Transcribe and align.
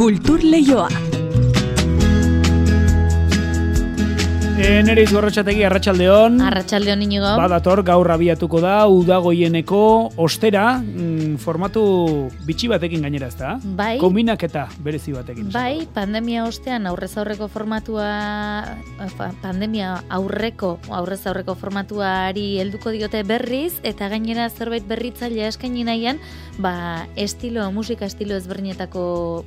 Kultur 0.00 0.40
Leioa. 0.42 1.09
E, 4.60 4.82
nere 4.84 5.06
izgorrotxategi, 5.06 5.62
arratsaldeon. 5.64 6.34
Arratxaldeon 6.44 7.00
inigo. 7.00 7.28
Badator, 7.40 7.80
gaur 7.80 8.10
abiatuko 8.12 8.58
da, 8.60 8.74
udagoieneko 8.92 9.78
ostera, 10.20 10.74
mm, 10.82 11.38
formatu 11.40 11.82
bitxi 12.44 12.68
batekin 12.68 13.00
gainera 13.06 13.30
ez 13.32 13.38
da? 13.38 13.54
Bai. 13.78 13.94
Kombinak 14.02 14.44
eta 14.44 14.66
berezi 14.84 15.14
batekin. 15.16 15.48
Bai, 15.54 15.86
pandemia 15.94 16.44
ostean 16.44 16.84
aurrez 16.90 17.14
aurreko 17.16 17.48
formatua, 17.48 18.10
pandemia 19.40 19.94
aurreko, 20.10 20.74
aurrez 20.90 21.22
aurreko 21.24 21.56
formatuari 21.56 22.60
helduko 22.60 22.92
diote 22.92 23.24
berriz, 23.24 23.80
eta 23.82 24.10
gainera 24.12 24.50
zerbait 24.50 24.84
berritzailea 24.84 25.48
eskaini 25.54 25.86
nahian, 25.88 26.20
ba, 26.60 27.06
estilo, 27.16 27.64
musika 27.72 28.04
estilo 28.04 28.36
ezberdinetako 28.36 29.06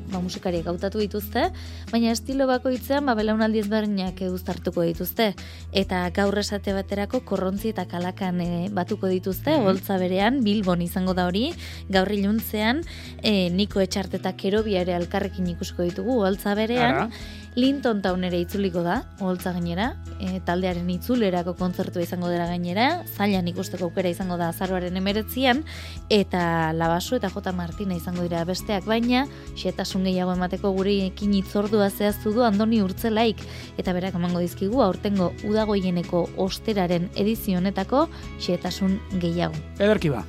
ba, 0.09 0.25
musikariak 0.25 0.73
hautatu 0.73 1.05
dituzte, 1.05 1.51
baina 1.93 2.09
estilo 2.17 2.49
bakoitzean, 2.49 3.05
ba, 3.05 3.13
belaunaldi 3.13 3.61
ezberdinak 3.61 4.25
uztartuko 4.33 4.81
dituzte 4.81 5.02
dituzte. 5.03 5.33
Eta 5.73 6.09
gaur 6.15 6.37
esate 6.39 6.73
baterako 6.73 7.21
korrontzi 7.25 7.73
eta 7.73 7.85
kalakan 7.89 8.41
e, 8.41 8.69
batuko 8.71 9.07
dituzte 9.07 9.57
mm 9.57 9.63
holtza 9.63 9.97
berean 9.97 10.41
Bilbon 10.43 10.81
izango 10.81 11.13
da 11.13 11.25
hori. 11.27 11.53
Gaur 11.89 12.11
iluntzean 12.11 12.83
e, 13.21 13.49
Niko 13.49 13.81
Etxarte 13.81 14.17
eta 14.17 14.33
Kerobia 14.35 14.81
ere 14.81 14.95
alkarrekin 14.95 15.47
ikusko 15.47 15.83
ditugu 15.83 16.21
holtza 16.23 16.55
berean 16.55 17.11
Linton 17.55 18.01
Town 18.01 18.23
ere 18.25 18.39
itzuliko 18.41 18.81
da, 18.81 19.03
holtza 19.21 19.51
gainera, 19.53 19.91
e, 20.17 20.39
taldearen 20.45 20.89
itzulerako 20.89 21.53
kontzertua 21.59 22.01
izango 22.01 22.31
dela 22.31 22.47
gainera, 22.49 23.03
zailan 23.13 23.47
ikusteko 23.51 23.89
aukera 23.89 24.09
izango 24.09 24.37
da 24.41 24.49
azaroaren 24.49 24.97
emeretzian, 24.97 25.63
eta 26.09 26.73
Labaso 26.73 27.15
eta 27.19 27.29
J. 27.29 27.53
Martina 27.53 27.95
izango 27.95 28.25
dira 28.25 28.43
besteak 28.49 28.87
baina, 28.89 29.27
xetasun 29.59 30.09
gehiago 30.09 30.33
emateko 30.33 30.73
gure 30.73 30.97
ekin 31.05 31.37
itzordua 31.37 31.91
zehaztu 31.91 32.33
du 32.33 32.45
Andoni 32.47 32.81
Urtzelaik, 32.81 33.45
eta 33.77 33.93
berak 33.93 34.17
emango 34.17 34.41
dizkigu 34.41 34.81
aurtengo 34.81 35.31
udagoieneko 35.45 36.27
osteraren 36.41 37.11
edizionetako 37.15 38.07
xetasun 38.41 38.97
gehiago. 39.21 39.59
Ederki 39.77 40.09
ba. 40.09 40.25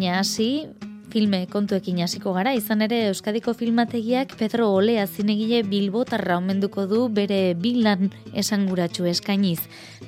Baina 0.00 0.16
hasi 0.18 0.68
filme 1.10 1.46
kontuekin 1.50 1.98
hasiko 2.04 2.32
gara, 2.36 2.52
izan 2.54 2.84
ere 2.86 3.00
Euskadiko 3.10 3.52
filmategiak 3.58 4.36
Pedro 4.38 4.68
Olea 4.72 5.06
zinegile 5.06 5.62
Bilbotarra 5.66 6.36
omenduko 6.38 6.86
du 6.90 7.08
bere 7.12 7.54
bilan 7.58 8.12
esanguratsu 8.32 9.08
eskainiz. 9.10 9.58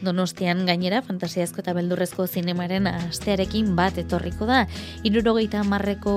Donostian 0.02 0.64
gainera 0.66 1.02
fantasiazko 1.02 1.62
eta 1.62 1.74
beldurrezko 1.76 2.26
zinemaren 2.26 2.86
astearekin 2.90 3.74
bat 3.76 3.98
etorriko 3.98 4.46
da. 4.46 4.64
Irurogeita 5.06 5.62
marreko 5.66 6.14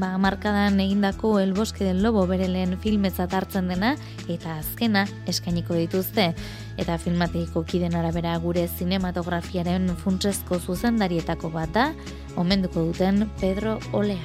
ba, 0.00 0.10
markadan 0.18 0.80
egindako 0.80 1.38
El 1.40 1.54
Boske 1.56 1.84
del 1.84 2.02
Lobo 2.02 2.26
bere 2.26 2.48
lehen 2.48 2.78
filmezat 2.80 3.32
hartzen 3.36 3.68
dena 3.72 3.94
eta 4.28 4.58
azkena 4.58 5.06
eskainiko 5.28 5.76
dituzte 5.78 6.32
eta 6.80 6.98
filmategiko 6.98 7.64
kiden 7.68 7.96
arabera 7.98 8.36
gure 8.42 8.66
zinematografiaren 8.68 9.90
funtsezko 10.04 10.58
zuzendarietako 10.60 11.52
bat 11.52 11.74
da, 11.76 11.90
omenduko 12.36 12.88
duten 12.90 13.28
Pedro 13.40 13.78
Olea. 13.92 14.21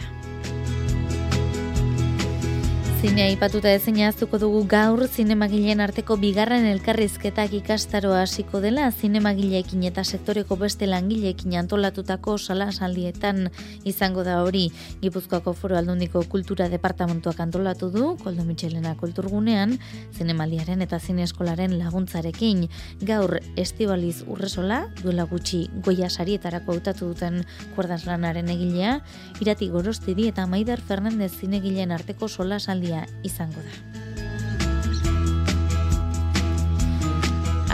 Zinea 2.98 3.28
ipatuta 3.30 3.70
ezin 3.78 4.00
aztuko 4.02 4.40
dugu 4.42 4.64
gaur 4.66 5.04
zinemagileen 5.06 5.84
arteko 5.86 6.16
bigarren 6.18 6.64
elkarrizketak 6.66 7.52
ikastaroa 7.54 8.24
hasiko 8.24 8.58
dela 8.58 8.88
zinemagileekin 8.90 9.84
eta 9.86 10.02
sektoreko 10.02 10.56
beste 10.58 10.88
langileekin 10.90 11.54
antolatutako 11.60 12.40
salasaldietan 12.40 13.52
izango 13.86 14.24
da 14.26 14.40
hori. 14.42 14.72
Gipuzkoako 15.04 15.54
Foro 15.54 15.78
Aldundiko 15.78 16.24
Kultura 16.32 16.70
Departamentuak 16.74 17.40
antolatu 17.46 17.92
du 17.94 18.16
Koldo 18.24 18.48
Michelena 18.48 18.96
Kulturgunean 18.98 19.78
zinemaldiaren 20.18 20.82
eta 20.82 20.98
zineskolaren 20.98 21.78
laguntzarekin. 21.78 22.66
Gaur 23.06 23.38
Estibaliz 23.56 24.24
Urresola 24.26 24.88
duela 25.04 25.28
gutxi 25.30 25.68
Goia 25.86 26.10
sarietarako 26.10 26.74
hautatu 26.74 27.14
duten 27.14 27.44
kuerdas 27.76 28.08
lanaren 28.10 28.50
egilea 28.58 28.98
Irati 29.46 29.70
Gorostidi 29.70 30.32
eta 30.34 30.50
Maider 30.50 30.82
Fernandez 30.82 31.36
zinegileen 31.38 31.94
arteko 31.94 32.26
solasaldi 32.28 32.87
izango 33.24 33.64
da. 33.64 33.98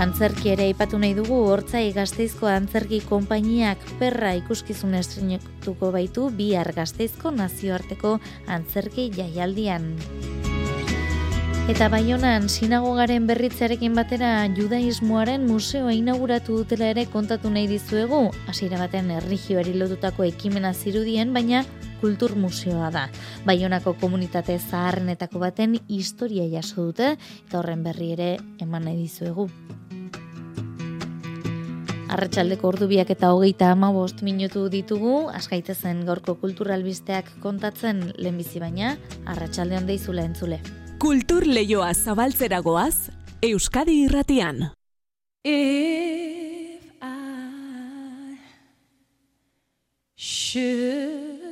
Antzerki 0.04 0.50
ere 0.50 0.66
ipatu 0.72 0.98
nahi 1.00 1.14
dugu 1.14 1.36
hortzai 1.48 1.92
gazteizko 1.96 2.50
antzerki 2.50 2.98
konpainiak 3.06 3.84
perra 4.00 4.34
ikuskizun 4.40 4.98
estrenetuko 4.98 5.92
baitu 5.94 6.26
bihar 6.34 6.72
gazteizko 6.76 7.32
nazioarteko 7.32 8.18
antzerki 8.58 9.12
jaialdian. 9.14 9.94
Eta 11.72 11.88
baionan 11.88 12.50
sinagogaren 12.52 13.30
berritzearekin 13.30 13.94
batera 13.96 14.34
judaismoaren 14.58 15.46
museoa 15.48 15.94
inauguratu 15.96 16.58
dutela 16.60 16.90
ere 16.92 17.06
kontatu 17.14 17.54
nahi 17.54 17.70
dizuegu, 17.72 18.26
hasiera 18.52 18.82
baten 18.82 19.14
erlijioari 19.22 19.78
lotutako 19.78 20.26
ekimena 20.28 20.74
zirudien, 20.74 21.32
baina 21.38 21.64
kultur 22.04 22.36
museoa 22.36 22.90
da. 22.92 23.08
Baionako 23.48 23.94
komunitate 24.02 24.58
zaharrenetako 24.60 25.40
baten 25.40 25.78
historia 25.88 26.44
jaso 26.52 26.90
dute 26.90 27.14
eta 27.16 27.62
horren 27.62 27.84
berri 27.86 28.12
ere 28.18 28.28
eman 28.60 28.90
nahi 28.90 29.06
dizuegu. 29.06 29.48
Arratxaldeko 32.14 32.68
ordubiak 32.70 33.10
eta 33.16 33.32
hogeita 33.34 33.72
ama 33.74 33.90
bost 33.96 34.20
minutu 34.22 34.68
ditugu, 34.70 35.30
askaitezen 35.34 36.04
gaurko 36.06 36.36
kulturalbisteak 36.44 37.32
kontatzen 37.42 38.04
lehenbizi 38.18 38.60
baina, 38.62 38.98
arratsaldean 39.26 39.88
deizula 39.88 40.28
entzule. 40.28 40.60
Kultur 41.02 41.48
lehioa 41.48 41.94
zabaltzeragoaz, 41.94 43.10
Euskadi 43.44 44.04
irratian. 44.06 44.68
If 45.44 46.84
I 47.02 48.38
should 50.16 51.43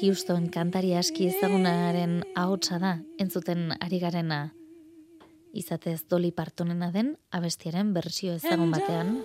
Houston 0.00 0.46
kantari 0.48 0.94
aski 0.96 1.26
ezagunaren 1.28 2.22
ahotsa 2.38 2.78
da, 2.80 2.92
entzuten 3.20 3.74
ari 3.84 3.98
garena. 4.00 4.38
Izatez 5.52 6.06
Dolly 6.08 6.30
Partonena 6.32 6.88
den 6.94 7.16
abestiaren 7.36 7.92
bersio 7.92 8.38
ezagun 8.38 8.72
batean. 8.72 9.18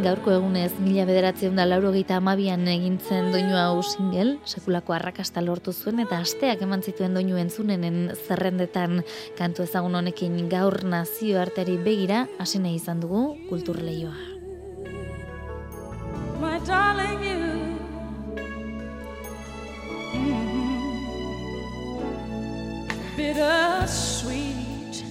Gaurko 0.00 0.32
egunez 0.32 0.72
mila 0.80 1.04
bederatzen 1.08 1.56
da 1.58 1.66
lauro 1.66 1.90
amabian 2.16 2.66
egintzen 2.68 3.30
doinu 3.32 3.56
hau 3.56 3.82
singel, 3.82 4.38
sekulako 4.44 4.92
arrakasta 4.92 5.40
lortu 5.40 5.72
zuen 5.72 6.00
eta 6.00 6.18
asteak 6.18 6.62
eman 6.62 6.82
zituen 6.82 7.14
doinu 7.14 7.36
entzunenen 7.36 8.12
zerrendetan. 8.26 9.02
Kantu 9.36 9.62
ezagun 9.62 9.94
honekin 9.94 10.48
gaur 10.48 10.84
nazio 10.84 11.40
arteri 11.40 11.76
begira 11.76 12.26
hasi 12.38 12.58
nahi 12.58 12.76
izan 12.76 13.00
dugu 13.00 13.36
kultur 13.48 13.76
lehioa. 13.82 14.16
My 16.40 16.58
darling 16.66 17.22
you. 17.22 17.40
Bitter 23.16 23.86
sweet 23.86 25.04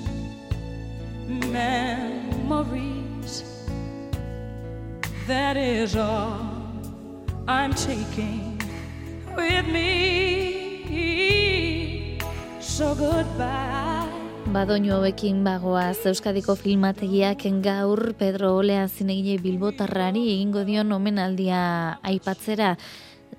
memory 1.27 2.98
that 5.29 5.57
is 5.57 5.95
all 5.95 6.41
I'm 7.47 7.73
taking 7.73 8.57
with 9.37 9.67
me. 9.69 10.97
So 12.59 12.95
goodbye. 12.95 14.09
Badoinu 14.49 14.89
hauekin 14.95 15.43
bagoaz 15.45 16.01
Euskadiko 16.09 16.55
filmategiak 16.57 17.45
gaur 17.61 18.13
Pedro 18.17 18.57
Olea 18.57 18.87
zinegile 18.87 19.37
bilbotarrari 19.37 20.23
egingo 20.33 20.63
dion 20.65 20.91
omenaldia 20.91 21.99
aipatzera 22.01 22.77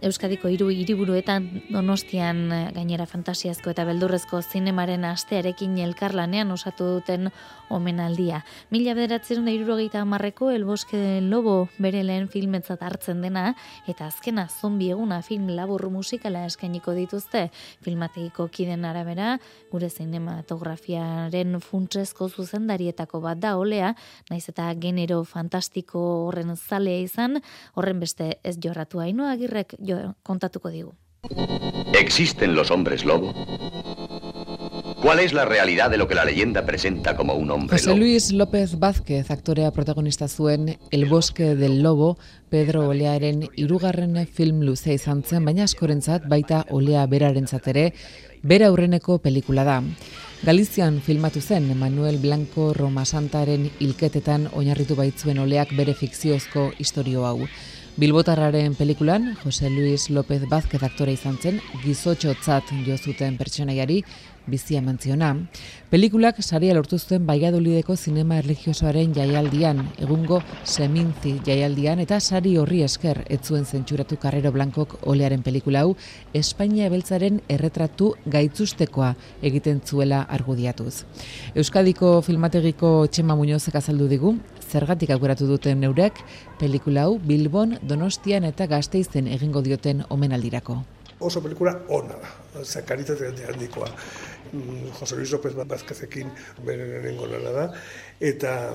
Euskadiko 0.00 0.48
hiru 0.48 0.70
hiriburuetan 0.72 1.46
Donostian 1.68 2.38
eh, 2.56 2.58
gainera 2.72 3.04
fantasiazko 3.04 3.74
eta 3.74 3.84
beldurrezko 3.84 4.38
zinemaren 4.40 5.04
astearekin 5.04 5.74
elkarlanean 5.84 6.48
osatu 6.54 6.86
duten 6.94 7.28
omenaldia. 7.68 8.40
Mila 8.72 8.94
bederatzen 8.96 9.44
da 9.44 9.52
irurogeita 9.52 10.00
amarreko 10.00 10.48
El 10.50 10.64
Bosque 10.64 10.96
del 10.96 11.28
Lobo 11.30 11.68
bere 11.78 12.00
lehen 12.02 12.30
filmetzat 12.32 12.80
hartzen 12.82 13.20
dena, 13.20 13.54
eta 13.92 14.06
azkena 14.08 14.46
zombi 14.48 14.88
eguna 14.90 15.20
film 15.22 15.50
labur 15.52 15.84
musikala 15.92 16.46
eskainiko 16.48 16.96
dituzte 16.96 17.50
filmategiko 17.84 18.48
kiden 18.48 18.88
arabera, 18.88 19.36
gure 19.70 19.90
zinematografiaren 19.90 21.60
funtsezko 21.60 22.30
zuzendarietako 22.30 23.20
bat 23.20 23.44
da 23.44 23.56
olea, 23.60 23.92
naiz 24.30 24.46
eta 24.48 24.72
genero 24.80 25.20
fantastiko 25.28 26.00
horren 26.24 26.56
zalea 26.56 27.04
izan, 27.04 27.42
horren 27.76 28.00
beste 28.00 28.32
ez 28.42 28.56
jorratu 28.56 29.04
haino 29.04 29.28
agirrek 29.28 29.76
jo, 29.98 30.14
kontatuko 30.22 30.70
digu. 30.70 30.94
¿Existen 31.92 32.54
los 32.54 32.70
hombres 32.70 33.04
lobo? 33.04 33.34
¿Cuál 35.02 35.20
es 35.20 35.32
la 35.32 35.46
realidad 35.46 35.90
de 35.90 35.96
lo 35.96 36.06
que 36.06 36.14
la 36.14 36.26
leyenda 36.26 36.66
presenta 36.66 37.16
como 37.16 37.32
un 37.34 37.50
hombre 37.50 37.78
José? 37.78 37.96
Luis 37.96 38.32
López 38.32 38.78
Vázquez, 38.78 39.30
aktorea 39.30 39.70
protagonista 39.70 40.28
zuen 40.28 40.78
El 40.90 41.06
Bosque 41.06 41.54
del 41.54 41.82
Lobo, 41.82 42.18
Pedro 42.50 42.86
Olearen 42.86 43.48
irugarren 43.56 44.26
film 44.26 44.60
luzea 44.60 44.92
izan 44.92 45.22
zen, 45.22 45.44
baina 45.44 45.64
askorentzat 45.64 46.28
baita 46.28 46.66
Olea 46.68 47.06
berarentzat 47.06 47.68
ere, 47.72 47.94
bera 48.42 48.68
aurreneko 48.68 49.18
pelikula 49.24 49.64
da. 49.64 49.82
Galizian 50.42 51.00
filmatu 51.00 51.40
zen 51.40 51.72
Manuel 51.78 52.18
Blanco 52.18 52.74
Romasantaren 52.74 53.70
hilketetan 53.80 54.50
oinarritu 54.52 54.96
baitzuen 54.96 55.38
oleak 55.38 55.72
bere 55.76 55.94
fikziozko 55.94 56.72
istorio 56.78 57.24
hau. 57.24 57.48
Bilbotarraren 58.00 58.74
pelikulan, 58.74 59.36
José 59.44 59.68
Luis 59.68 60.08
López 60.08 60.40
Vázquez 60.48 60.80
aktore 60.86 61.12
izan 61.12 61.34
zen, 61.36 61.58
gizotxotzat 61.82 62.70
jo 62.86 62.94
zuten 62.96 63.34
pertsonaiari, 63.36 63.98
bizia 64.48 64.78
eman 64.80 64.96
ziona. 64.96 65.34
Pelikulak 65.90 66.38
saria 66.40 66.72
lortu 66.72 66.96
zuen 66.98 67.26
Baiadolideko 67.28 67.96
zinema 67.96 68.38
erligiosoaren 68.40 69.12
jaialdian, 69.12 69.82
egungo 70.00 70.38
semintzi 70.64 71.34
jaialdian, 71.44 72.00
eta 72.00 72.20
sari 72.20 72.54
horri 72.56 72.80
esker 72.86 73.20
ez 73.28 73.42
zuen 73.44 73.66
zentsuratu 73.66 74.16
Carrero 74.16 74.52
Blancok 74.54 74.96
olearen 75.04 75.42
pelikula 75.42 75.84
hau, 75.84 75.92
Espainia 76.32 76.88
beltzaren 76.88 77.42
erretratu 77.48 78.14
gaitzustekoa 78.24 79.12
egiten 79.42 79.84
zuela 79.84 80.22
argudiatuz. 80.22 81.04
Euskadiko 81.54 82.22
filmategiko 82.22 82.94
Txema 83.12 83.36
Muñozek 83.36 83.76
azaldu 83.76 84.08
digu, 84.08 84.38
zergatik 84.70 85.10
aukeratu 85.10 85.46
duten 85.50 85.80
neurek, 85.82 86.14
pelikula 86.60 87.08
hau 87.08 87.18
Bilbon, 87.18 87.76
Donostian 87.82 88.44
eta 88.48 88.66
Gasteizen 88.70 89.26
egingo 89.28 89.62
dioten 89.66 90.04
omenaldirako. 90.08 90.82
oso 91.20 91.42
pelikula 91.44 91.74
ona 91.88 92.14
da, 92.16 92.28
handi- 93.28 93.44
handikoa. 93.44 93.88
Mm, 94.52 94.86
Jose 94.98 95.16
Luis 95.16 95.30
López 95.32 95.52
Vázquezekin 95.54 96.30
bere 96.64 97.12
lana 97.12 97.50
da, 97.52 97.66
eta 98.20 98.72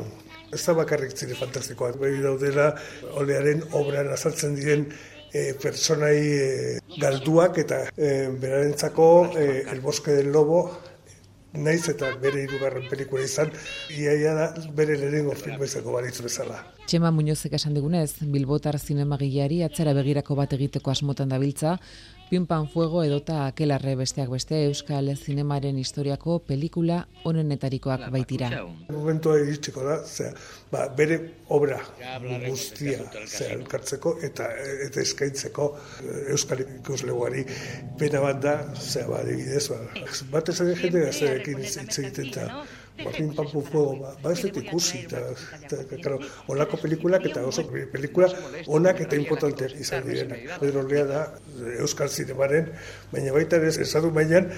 ez 0.54 0.62
da 0.66 0.74
bakarrik 0.78 1.18
zire 1.18 1.36
fantastikoak, 1.36 1.98
behi 2.00 2.22
daudela 2.22 2.76
olearen 3.18 3.64
obran 3.74 4.08
azaltzen 4.14 4.56
diren 4.56 4.86
e, 5.34 5.54
personai 5.62 6.18
e, 6.22 6.80
galduak 7.02 7.58
eta 7.58 7.82
e, 7.98 8.30
berarentzako 8.30 9.10
e, 9.36 9.66
El 9.72 9.82
Bosque 9.82 10.12
del 10.12 10.32
Lobo 10.32 10.72
naiz 11.58 11.84
eta 11.90 12.12
bere 12.22 12.44
hirugarren 12.46 12.88
pelikula 12.90 13.24
izan, 13.26 13.52
iaia 13.90 14.34
da 14.38 14.48
bere 14.76 14.98
lehenengo 15.00 15.36
filma 15.40 15.66
izango 15.66 15.96
balitz 15.96 16.20
bezala. 16.22 16.62
Txema 16.86 17.12
Muñozek 17.12 17.56
esan 17.58 17.74
digunez, 17.74 18.22
Bilbotar 18.22 18.78
zinemagileari 18.80 19.64
atzera 19.66 19.94
begirako 19.98 20.36
bat 20.38 20.54
egiteko 20.54 20.92
asmotan 20.92 21.32
dabiltza, 21.34 21.80
Pinpan 22.30 22.68
Fuego 22.68 23.04
edota 23.06 23.46
Akelarre 23.46 23.94
besteak 23.96 24.32
beste 24.34 24.64
Euskal 24.66 25.12
Zinemaren 25.16 25.78
historiako 25.78 26.40
pelikula 26.48 27.04
onenetarikoak 27.24 28.08
baitira. 28.12 28.50
momentua 28.90 29.38
iritsiko 29.40 29.84
da, 29.86 29.98
zera, 30.06 30.34
ba, 30.72 30.88
bere 30.98 31.20
obra 31.50 31.78
guztia 32.48 32.98
zera, 33.26 33.52
elkartzeko 33.54 34.16
eta 34.26 34.50
eta 34.88 35.02
eskaintzeko 35.02 35.68
eh, 35.76 36.32
euskal 36.34 36.66
ikusleguari 36.66 37.46
pena 38.00 38.22
bat 38.26 38.42
da, 38.42 38.56
zera, 38.80 39.08
ba, 39.12 39.22
adibidez, 39.22 39.68
ba, 39.70 39.78
bat 40.34 40.50
esan 40.50 40.74
jende 40.82 41.06
gazterekin 41.06 41.62
hitz 41.62 42.00
egiten 42.00 42.34
eta 42.34 42.50
Martin 43.04 43.34
Pampu 43.36 43.62
Fuego, 43.62 44.14
ba, 44.24 44.34
dut 44.42 44.58
ikusi, 44.62 45.02
eta, 45.04 45.20
eta, 45.68 45.98
claro, 46.00 46.20
olako 46.48 46.80
pelikulak 46.80 47.26
eta 47.28 47.44
oso 47.48 47.66
pelikula 47.92 48.30
onak 48.68 49.02
eta 49.06 49.20
importanteak 49.20 49.76
izan 49.84 50.08
direnak. 50.08 50.46
Pedro 50.62 50.86
Lea 50.88 51.04
da 51.10 51.22
Euskal 51.80 52.10
Zinemaren, 52.10 52.72
baina 53.12 53.36
baita 53.36 53.60
ere 53.60 53.74
esadu 53.88 54.12
mailan 54.16 54.52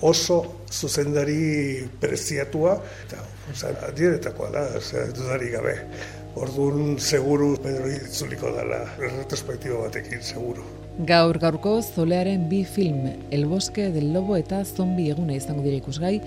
oso 0.00 0.62
zuzendari 0.70 1.88
preziatua, 2.00 2.78
eta 3.06 3.22
oza, 3.52 3.72
adieretakoa 3.88 4.50
da, 4.54 4.64
oza, 4.78 5.06
dudari 5.14 5.50
gabe. 5.54 5.76
Orduan, 6.38 6.98
seguru, 7.00 7.56
Pedro 7.62 7.88
itzuliko 7.90 8.52
dela, 8.54 8.84
retrospektibo 9.00 9.80
batekin, 9.86 10.22
seguru. 10.22 10.62
Gaur 11.06 11.38
gaurko 11.38 11.76
zolearen 11.82 12.48
bi 12.50 12.64
film, 12.64 13.08
El 13.30 13.46
Bosque 13.46 13.88
del 13.94 14.12
Lobo 14.12 14.36
eta 14.36 14.64
Zombi 14.64 15.08
eguna 15.10 15.34
izango 15.34 15.62
dira 15.62 15.78
ikusgai, 15.78 16.20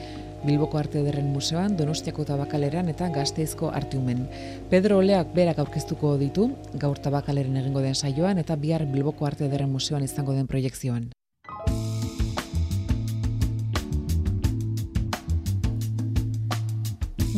Bilboko 0.44 0.80
Arte 0.80 1.00
Ederren 1.04 1.28
Museoan, 1.30 1.76
Donostiako 1.78 2.26
Tabakaleran 2.26 2.90
eta 2.90 3.12
Gazteizko 3.14 3.70
Artiumen. 3.70 4.26
Pedro 4.72 4.98
Oleak 5.04 5.36
berak 5.36 5.60
aurkeztuko 5.62 6.16
ditu, 6.18 6.50
gaur 6.74 6.98
Tabakaleren 6.98 7.62
egingo 7.62 7.84
den 7.86 7.96
saioan 7.96 8.42
eta 8.42 8.56
bihar 8.56 8.88
Bilboko 8.90 9.30
Arte 9.30 9.46
Ederren 9.46 9.70
Museoan 9.70 10.08
izango 10.08 10.34
den 10.34 10.48
proiektzioan. 10.48 11.12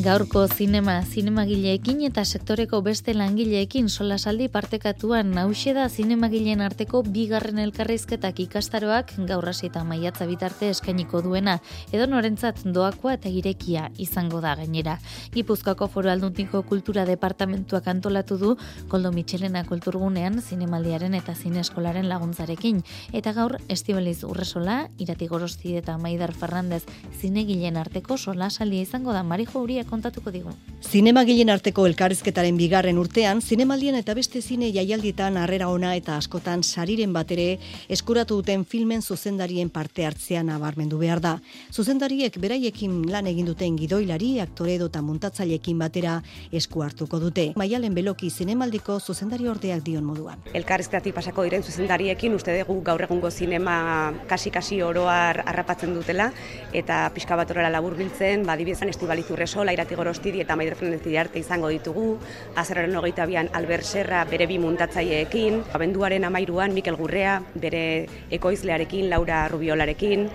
Gaurko 0.04 0.42
zinema, 0.52 0.98
zinemagileekin 1.08 2.02
eta 2.04 2.26
sektoreko 2.28 2.82
beste 2.84 3.14
langileekin 3.16 3.86
solasaldi 3.88 4.50
partekatuan 4.52 5.30
hause 5.40 5.72
da 5.78 5.86
zinemagileen 5.88 6.60
arteko 6.66 7.00
bigarren 7.08 7.62
elkarrizketak 7.64 8.42
ikastaroak 8.44 9.14
gaur 9.30 9.48
hasi 9.48 9.70
eta 9.70 9.86
maiatza 9.88 10.28
bitarte 10.28 10.68
eskainiko 10.74 11.22
duena, 11.24 11.54
edo 11.96 12.08
norentzat 12.12 12.66
doakoa 12.66 13.14
eta 13.16 13.32
irekia 13.32 13.86
izango 13.96 14.42
da 14.44 14.58
gainera. 14.60 14.98
Gipuzkoako 15.38 15.88
foru 15.94 16.12
alduntiko 16.12 16.66
kultura 16.68 17.08
departamentuak 17.08 17.88
antolatu 17.88 18.38
du 18.42 18.58
Koldo 18.92 19.14
Michelena 19.16 19.64
kulturgunean 19.64 20.42
zinemaldiaren 20.42 21.16
eta 21.16 21.32
zineskolaren 21.32 22.10
laguntzarekin. 22.12 22.84
Eta 23.14 23.32
gaur 23.40 23.56
Estibaliz 23.70 24.26
Urresola, 24.28 24.82
Irati 25.00 25.32
Gorosti 25.32 25.78
eta 25.80 25.96
Maider 25.98 26.36
Fernandez 26.36 26.84
zinegileen 27.22 27.80
arteko 27.80 28.18
solasaldia 28.18 28.84
izango 28.84 29.16
da 29.16 29.24
Marijo 29.24 29.64
Uria 29.64 29.88
kontatuko 29.94 30.34
digu. 30.34 30.54
Zinemagileen 30.82 31.52
arteko 31.54 31.86
elkarrizketaren 31.90 32.58
bigarren 32.58 33.00
urtean, 33.02 33.42
zinemaldien 33.42 33.96
eta 34.00 34.16
beste 34.18 34.42
zine 34.42 34.72
jaialdietan 34.74 35.38
harrera 35.38 35.70
ona 35.70 35.94
eta 36.00 36.18
askotan 36.18 36.64
sariren 36.64 37.14
batere 37.14 37.60
eskuratu 37.90 38.42
duten 38.42 38.66
filmen 38.66 39.02
zuzendarien 39.02 39.70
parte 39.70 40.06
hartzean 40.06 40.50
nabarmendu 40.50 41.00
behar 41.02 41.22
da. 41.22 41.34
Zuzendariek 41.72 42.38
beraiekin 42.42 43.04
lan 43.12 43.28
egin 43.32 43.48
duten 43.52 43.78
gidoilari, 43.80 44.40
aktore 44.44 44.76
edo 44.80 44.90
eta 44.92 45.02
muntatzaileekin 45.06 45.80
batera 45.80 46.20
esku 46.52 46.84
hartuko 46.84 47.20
dute. 47.22 47.52
Maialen 47.60 47.94
Beloki 47.94 48.30
zinemaldiko 48.30 49.00
zuzendari 49.00 49.48
ordeak 49.48 49.84
dion 49.86 50.04
moduan. 50.04 50.42
elkarrizketatik 50.54 51.16
pasako 51.16 51.44
diren 51.44 51.64
zuzendariekin 51.64 52.34
uste 52.36 52.54
dugu 52.60 52.82
gaur 52.84 53.02
egungo 53.06 53.32
zinema 53.32 54.14
kasi-kasi 54.30 54.82
oroar 54.82 55.44
harrapatzen 55.46 55.94
dutela 55.94 56.32
eta 56.74 57.10
pixka 57.14 57.36
bat 57.36 57.52
horrela 57.52 57.70
laburbiltzen, 57.74 58.46
ba, 58.48 58.54
adibidezan 58.54 58.90
Estibaliz 58.90 59.30
Urresola, 59.32 59.74
Irati 59.84 59.96
Gorostidi 60.00 60.40
eta 60.40 60.56
Maider 60.56 60.78
Fernandez 60.80 61.18
arte 61.20 61.42
izango 61.42 61.68
ditugu, 61.68 62.16
azararen 62.56 62.96
hogeita 62.96 63.26
bian 63.28 63.50
Albert 63.52 63.84
Serra 63.84 64.22
bere 64.24 64.46
bi 64.48 64.56
muntatzaileekin, 64.58 65.58
abenduaren 65.76 66.24
amairuan 66.24 66.72
Mikel 66.72 66.96
Gurrea 66.96 67.42
bere 67.54 68.08
ekoizlearekin, 68.32 69.10
Laura 69.12 69.42
Rubiolarekin, 69.52 70.30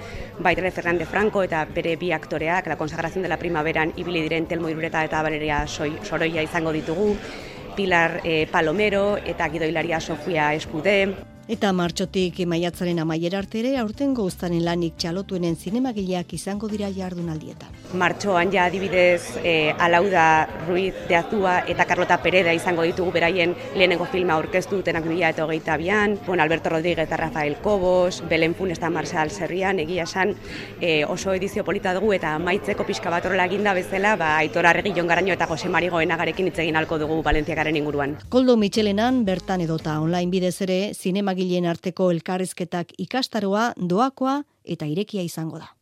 baita 0.44 0.68
Fernandez 0.70 1.08
Franco 1.08 1.42
eta 1.42 1.64
bere 1.64 1.96
bi 1.96 2.12
aktoreak, 2.12 2.66
la 2.66 2.76
consagración 2.76 3.22
de 3.22 3.30
la 3.32 3.38
primaveran 3.38 3.94
ibili 3.96 4.20
diren 4.20 4.46
Telmo 4.46 4.68
Irureta 4.68 5.04
eta 5.04 5.22
Valeria 5.22 5.64
Soroia 5.66 6.42
izango 6.42 6.72
ditugu, 6.72 7.16
Pilar 7.74 8.20
eh, 8.24 8.46
Palomero 8.52 9.16
eta 9.16 9.48
gidoilaria 9.48 10.00
Sofia 10.00 10.52
Eskude, 10.52 11.37
Eta 11.48 11.70
martxotik 11.72 12.42
maiatzaren 12.44 12.98
amaiera 13.00 13.38
arte 13.40 13.62
ere 13.62 13.70
aurtengo 13.80 14.26
uztanen 14.28 14.66
lanik 14.66 14.98
txalotuenen 15.00 15.54
zinemagileak 15.56 16.34
izango 16.36 16.68
dira 16.68 16.90
jardunaldietan. 16.92 17.70
Martxoan 17.96 18.50
ja 18.52 18.66
adibidez 18.68 19.22
e, 19.40 19.72
Alauda 19.80 20.26
Ruiz 20.66 20.92
de 21.08 21.16
Azua 21.16 21.54
eta 21.72 21.86
Carlota 21.88 22.18
Pereda 22.20 22.52
izango 22.52 22.84
ditugu 22.84 23.14
beraien 23.14 23.54
lehenengo 23.74 24.04
filma 24.12 24.34
aurkeztu 24.34 24.82
dutenak 24.82 25.06
bila 25.08 25.30
eta 25.32 25.46
hogeita 25.46 25.78
bian, 25.80 26.18
bueno, 26.26 26.42
Alberto 26.42 26.68
Rodríguez 26.68 27.06
eta 27.06 27.16
Rafael 27.16 27.56
Cobos, 27.64 28.20
Belen 28.28 28.52
Funes 28.54 28.76
eta 28.76 28.92
Marshall 28.92 29.32
Serrian, 29.32 29.80
egia 29.80 30.04
esan 30.04 30.34
e, 30.82 31.06
oso 31.06 31.32
edizio 31.32 31.64
polita 31.64 31.96
dugu 31.96 32.12
eta 32.12 32.34
maitzeko 32.38 32.84
pixka 32.84 33.08
bat 33.08 33.24
horrela 33.24 33.48
eginda 33.48 33.72
bezala, 33.72 34.18
ba, 34.20 34.34
Aitor 34.42 34.68
Arregi 34.68 34.92
Jon 34.92 35.08
Garaño 35.08 35.32
eta 35.32 35.48
Jose 35.48 35.72
Mari 35.72 35.88
Goenagarekin 35.88 36.52
hitz 36.52 36.58
egin 36.58 36.76
halko 36.76 37.00
dugu 37.00 37.22
Valentziakaren 37.24 37.80
inguruan. 37.80 38.18
Koldo 38.28 38.60
Michelenan 38.60 39.24
bertan 39.24 39.64
edota 39.64 39.96
online 40.04 40.28
bidez 40.28 40.58
ere 40.68 40.80
zinemagileak 40.92 41.37
eragileen 41.38 41.66
arteko 41.70 42.10
elkarrizketak 42.10 42.94
ikastaroa 42.98 43.72
doakoa 43.78 44.42
eta 44.64 44.86
irekia 44.86 45.22
izango 45.22 45.58
da. 45.58 45.77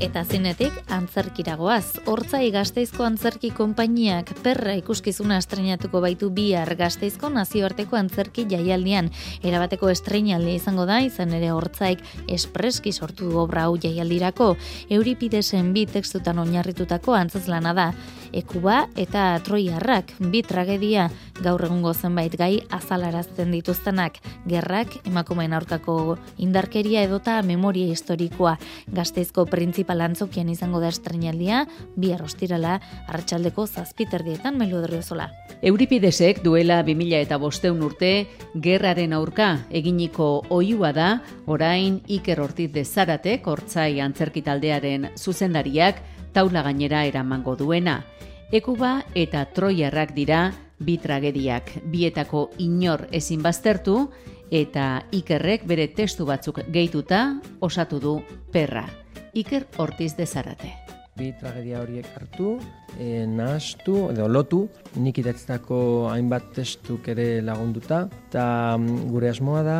Eta 0.00 0.22
zinetik 0.24 0.72
antzerkiragoaz. 0.88 2.00
Hortzai 2.08 2.46
gazteizko 2.54 3.04
antzerki 3.04 3.50
konpainiak 3.52 4.30
perra 4.40 4.72
ikuskizuna 4.78 5.36
estrenatuko 5.42 6.00
baitu 6.00 6.30
bihar 6.32 6.72
gazteizko 6.78 7.28
nazioarteko 7.34 7.98
antzerki 7.98 8.46
jaialdian. 8.48 9.10
Erabateko 9.44 9.90
estrenaldi 9.92 10.54
izango 10.56 10.86
da, 10.88 11.02
izan 11.04 11.34
ere 11.36 11.50
hortzaik 11.52 12.00
espreski 12.32 12.94
sortu 12.96 13.28
obra 13.42 13.66
hau 13.68 13.76
jaialdirako. 13.76 14.54
Euripidesen 14.88 15.74
bi 15.76 15.84
tekstutan 15.84 16.40
oinarritutako 16.46 17.18
antzazlana 17.20 17.76
da. 17.76 17.90
Ekuba 18.32 18.86
eta 18.96 19.34
Troiarrak 19.44 20.14
bi 20.32 20.40
tragedia 20.46 21.08
gaur 21.42 21.64
egungo 21.66 21.92
zenbait 21.92 22.32
gai 22.38 22.62
azalarazten 22.70 23.52
dituztenak. 23.52 24.16
Gerrak, 24.48 24.96
emakumeen 25.04 25.52
aurkako 25.52 26.16
indarkeria 26.38 27.02
edota 27.04 27.40
memoria 27.42 27.90
historikoa. 27.90 28.56
Gazteizko 28.94 29.44
printzipal 29.50 29.89
antzokian 29.98 30.48
izango 30.48 30.78
da 30.80 30.88
estrenaldia, 30.92 31.64
bi 31.96 32.12
arrostirala, 32.14 32.76
arratsaldeko 33.08 33.66
zazpiterdietan 33.66 34.58
melodoriozola. 34.58 35.30
Euripidesek 35.62 36.44
duela 36.44 36.82
2000 36.86 37.20
eta 37.26 37.38
bosteun 37.42 37.82
urte, 37.82 38.12
gerraren 38.54 39.12
aurka 39.12 39.50
eginiko 39.70 40.44
oiua 40.50 40.92
da, 40.92 41.10
orain 41.46 42.00
Iker 42.06 42.40
Ortiz 42.40 42.70
de 42.72 42.84
Zaratek, 42.84 43.46
hortzai 43.46 44.00
antzerkitaldearen 44.00 45.10
zuzendariak, 45.18 46.02
taula 46.32 46.62
gainera 46.62 47.04
eramango 47.04 47.56
duena. 47.56 48.04
Ekuba 48.52 49.00
eta 49.14 49.44
Troiarrak 49.54 50.14
dira 50.14 50.50
bi 50.80 50.96
tragediak, 50.98 51.70
bietako 51.92 52.48
inor 52.58 53.06
ezin 53.12 53.42
baztertu, 53.42 54.08
eta 54.50 55.04
Ikerrek 55.14 55.66
bere 55.66 55.86
testu 55.94 56.26
batzuk 56.26 56.64
gehituta 56.72 57.40
osatu 57.60 58.00
du 58.02 58.16
perra. 58.52 58.88
Iker 59.32 59.66
Ortiz 59.78 60.16
de 60.16 60.26
Zarate. 60.26 60.72
Bi 61.14 61.28
tragedia 61.38 61.80
horiek 61.82 62.06
hartu, 62.16 62.54
e, 62.98 63.26
nahastu, 63.28 64.08
edo 64.10 64.26
lotu, 64.30 64.60
nik 64.98 65.18
idatztako 65.20 66.08
hainbat 66.10 66.48
testuk 66.56 67.06
ere 67.12 67.42
lagunduta, 67.44 68.00
eta 68.30 68.44
mm, 68.78 69.10
gure 69.12 69.28
asmoa 69.30 69.62
da 69.66 69.78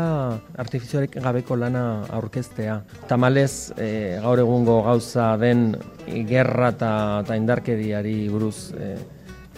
artifizioarek 0.61 1.17
gabeko 1.25 1.57
lana 1.59 1.85
aurkeztea. 2.19 2.81
Tamalez, 3.11 3.73
e, 3.79 4.19
gaur 4.23 4.43
egungo 4.45 4.81
gauza 4.87 5.33
den 5.41 5.73
gerra 6.29 6.71
eta 6.77 7.39
indarkediari 7.39 8.29
buruz 8.31 8.71
e, 8.77 8.93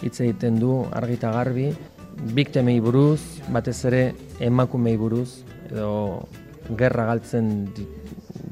hitz 0.01 0.19
egiten 0.21 0.61
du 0.61 0.79
argita 0.93 1.33
garbi, 1.35 1.69
biktemei 2.33 2.79
buruz, 2.81 3.21
batez 3.51 3.79
ere 3.91 4.03
emakumei 4.39 4.95
buruz, 4.97 5.43
edo 5.69 5.93
gerra 6.79 7.11
galtzen 7.11 7.67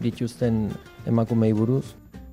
dituzten 0.02 0.66
emakumei 1.06 1.54
buruz. 1.54 1.86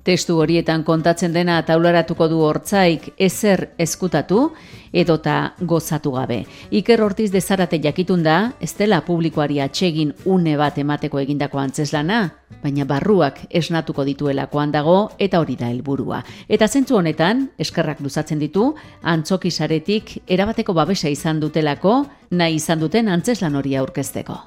Testu 0.03 0.39
horietan 0.39 0.81
kontatzen 0.87 1.33
dena 1.35 1.59
taularatuko 1.67 2.25
du 2.31 2.39
hortzaik 2.41 3.11
ezer 3.19 3.65
eskutatu 3.77 4.45
edota 4.93 5.53
gozatu 5.59 6.13
gabe. 6.15 6.39
Iker 6.71 7.03
Ortiz 7.03 7.29
de 7.31 7.41
Zarate 7.41 7.77
jakitun 7.83 8.23
da, 8.23 8.53
ez 8.61 8.71
dela 8.77 9.01
publikoari 9.05 9.59
atsegin 9.61 10.13
une 10.25 10.55
bat 10.57 10.77
emateko 10.81 11.19
egindako 11.19 11.59
antzeslana, 11.59 12.21
baina 12.63 12.87
barruak 12.89 13.43
esnatuko 13.49 14.05
dituelakoan 14.07 14.71
dago 14.71 15.11
eta 15.19 15.43
hori 15.43 15.59
da 15.59 15.69
helburua. 15.69 16.23
Eta 16.47 16.67
zentzu 16.67 16.97
honetan, 16.97 17.49
eskerrak 17.59 18.01
luzatzen 18.01 18.39
ditu, 18.39 18.73
antzoki 19.03 19.51
saretik 19.51 20.17
erabateko 20.27 20.73
babesa 20.73 21.09
izan 21.09 21.39
dutelako, 21.43 22.05
nahi 22.31 22.55
izan 22.55 22.79
duten 22.79 23.09
antzeslan 23.09 23.55
hori 23.55 23.75
aurkezteko. 23.75 24.39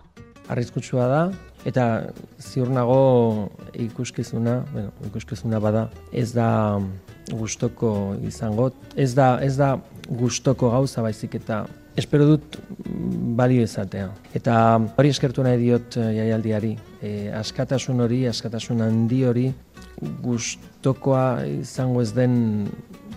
Arrizkutsua 0.49 1.07
da, 1.07 1.25
Eta 1.69 2.11
ziur 2.43 2.71
nago 2.75 3.49
ikuskizuna, 3.79 4.57
bueno, 4.73 4.91
ikuskizuna 5.07 5.61
bada, 5.63 5.87
ez 6.13 6.33
da 6.35 6.81
gustoko 7.31 8.17
izango, 8.27 8.73
ez 8.97 9.13
da, 9.15 9.37
ez 9.43 9.55
da 9.57 9.77
gustoko 10.09 10.73
gauza 10.75 11.05
baizik 11.05 11.37
eta 11.39 11.63
espero 11.97 12.27
dut 12.27 12.59
balio 13.39 13.63
izatea. 13.63 14.09
Eta 14.35 14.57
hori 14.97 15.13
eskertu 15.13 15.45
nahi 15.45 15.61
diot 15.61 15.99
eh, 16.01 16.09
jaialdiari, 16.19 16.73
e, 17.01 17.13
askatasun 17.37 18.01
hori, 18.07 18.25
askatasun 18.31 18.83
handi 18.83 19.23
hori, 19.29 19.49
gustokoa 20.25 21.45
izango 21.47 22.03
ez 22.03 22.13
den 22.17 22.37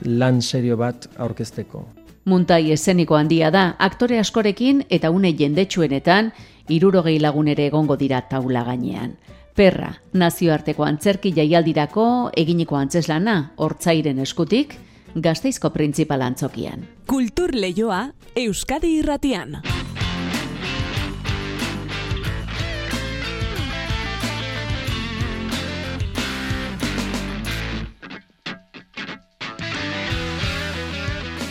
lan 0.05 0.41
serio 0.41 0.77
bat 0.77 1.07
aurkezteko. 1.17 1.85
Muntai 2.25 2.71
eseniko 2.73 3.19
handia 3.19 3.51
da, 3.53 3.75
aktore 3.77 4.17
askorekin 4.17 4.81
eta 4.89 5.11
une 5.13 5.29
jendetsuenetan, 5.37 6.31
irurogei 6.73 7.19
lagun 7.21 7.51
ere 7.53 7.67
egongo 7.69 7.97
dira 8.01 8.23
taula 8.29 8.63
gainean. 8.65 9.13
Perra, 9.55 9.91
nazioarteko 10.17 10.83
antzerki 10.83 11.31
jaialdirako 11.37 12.07
eginiko 12.35 12.79
antzeslana, 12.81 13.37
hortzairen 13.61 14.19
eskutik, 14.25 14.73
gazteizko 15.15 15.69
printzipal 15.69 16.25
antzokian. 16.25 16.89
Kultur 17.05 17.53
lehioa, 17.53 18.07
Euskadi 18.35 18.97
irratian. 19.03 19.59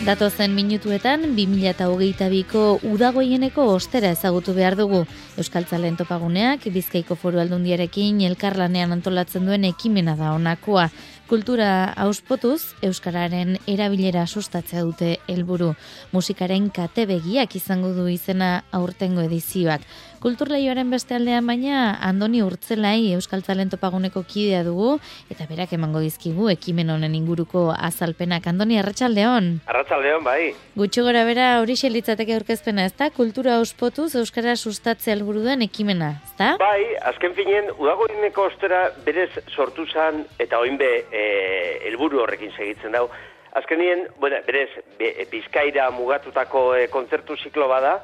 Datozen 0.05 0.51
minutuetan, 0.53 1.23
2008ko 1.33 2.59
udagoieneko 2.85 3.63
ostera 3.73 4.11
ezagutu 4.13 4.53
behar 4.53 4.75
dugu. 4.77 4.99
Euskaltzalen 5.41 5.97
topaguneak, 5.97 6.67
Bizkaiko 6.69 7.17
foru 7.17 7.41
aldundiarekin 7.41 8.19
elkarlanean 8.27 8.93
antolatzen 8.93 9.49
duen 9.49 9.65
ekimena 9.65 10.13
da 10.19 10.35
honakoa. 10.35 10.91
Kultura 11.25 11.89
auspotuz, 12.05 12.75
Euskararen 12.85 13.55
erabilera 13.65 14.27
sustatzea 14.27 14.83
dute 14.85 15.15
helburu. 15.25 15.71
Musikaren 16.13 16.69
katebegiak 16.69 17.57
izango 17.57 17.89
du 17.97 18.05
izena 18.05 18.59
aurtengo 18.69 19.25
edizioak. 19.25 19.81
Kulturleioaren 20.23 20.89
beste 20.89 21.15
aldean 21.15 21.45
baina 21.47 21.97
Andoni 22.07 22.41
Urtzelai 22.43 23.13
Euskal 23.15 23.43
Talento 23.45 23.77
Paguneko 23.81 24.23
kidea 24.27 24.63
dugu 24.65 24.95
eta 25.33 25.45
berak 25.49 25.73
emango 25.77 25.99
dizkigu 26.03 26.49
ekimen 26.53 26.89
honen 26.89 27.15
inguruko 27.17 27.67
azalpenak. 27.75 28.47
Andoni 28.47 28.79
Arratsaldeon. 28.79 29.49
Arratsaldeon 29.67 30.23
bai. 30.25 30.53
Gutxo 30.75 31.03
gora 31.07 31.25
bera 31.27 31.59
hori 31.61 31.75
litzateke 31.75 32.33
aurkezpena, 32.33 32.85
ezta? 32.85 33.09
Kultura 33.11 33.59
ospotuz 33.59 34.15
euskara 34.15 34.55
sustatzea 34.55 35.13
helburu 35.13 35.43
den 35.43 35.61
ekimena, 35.61 36.15
ezta? 36.23 36.55
Bai, 36.57 36.95
azken 37.11 37.35
finean 37.35 37.71
udagoineko 37.77 38.49
ostera 38.49 38.89
berez 39.05 39.31
sortu 39.55 39.85
zan 39.85 40.25
eta 40.39 40.59
oinbe 40.59 41.05
eh 41.11 41.81
helburu 41.85 42.21
horrekin 42.23 42.51
segitzen 42.57 42.91
dau. 42.91 43.09
Azkenien, 43.55 44.07
bueno, 44.19 44.35
berez 44.45 44.69
Bizkaira 45.31 45.89
mugatutako 45.91 46.75
e, 46.75 46.87
kontzertu 46.91 47.37
ziklo 47.37 47.69
bada, 47.71 48.01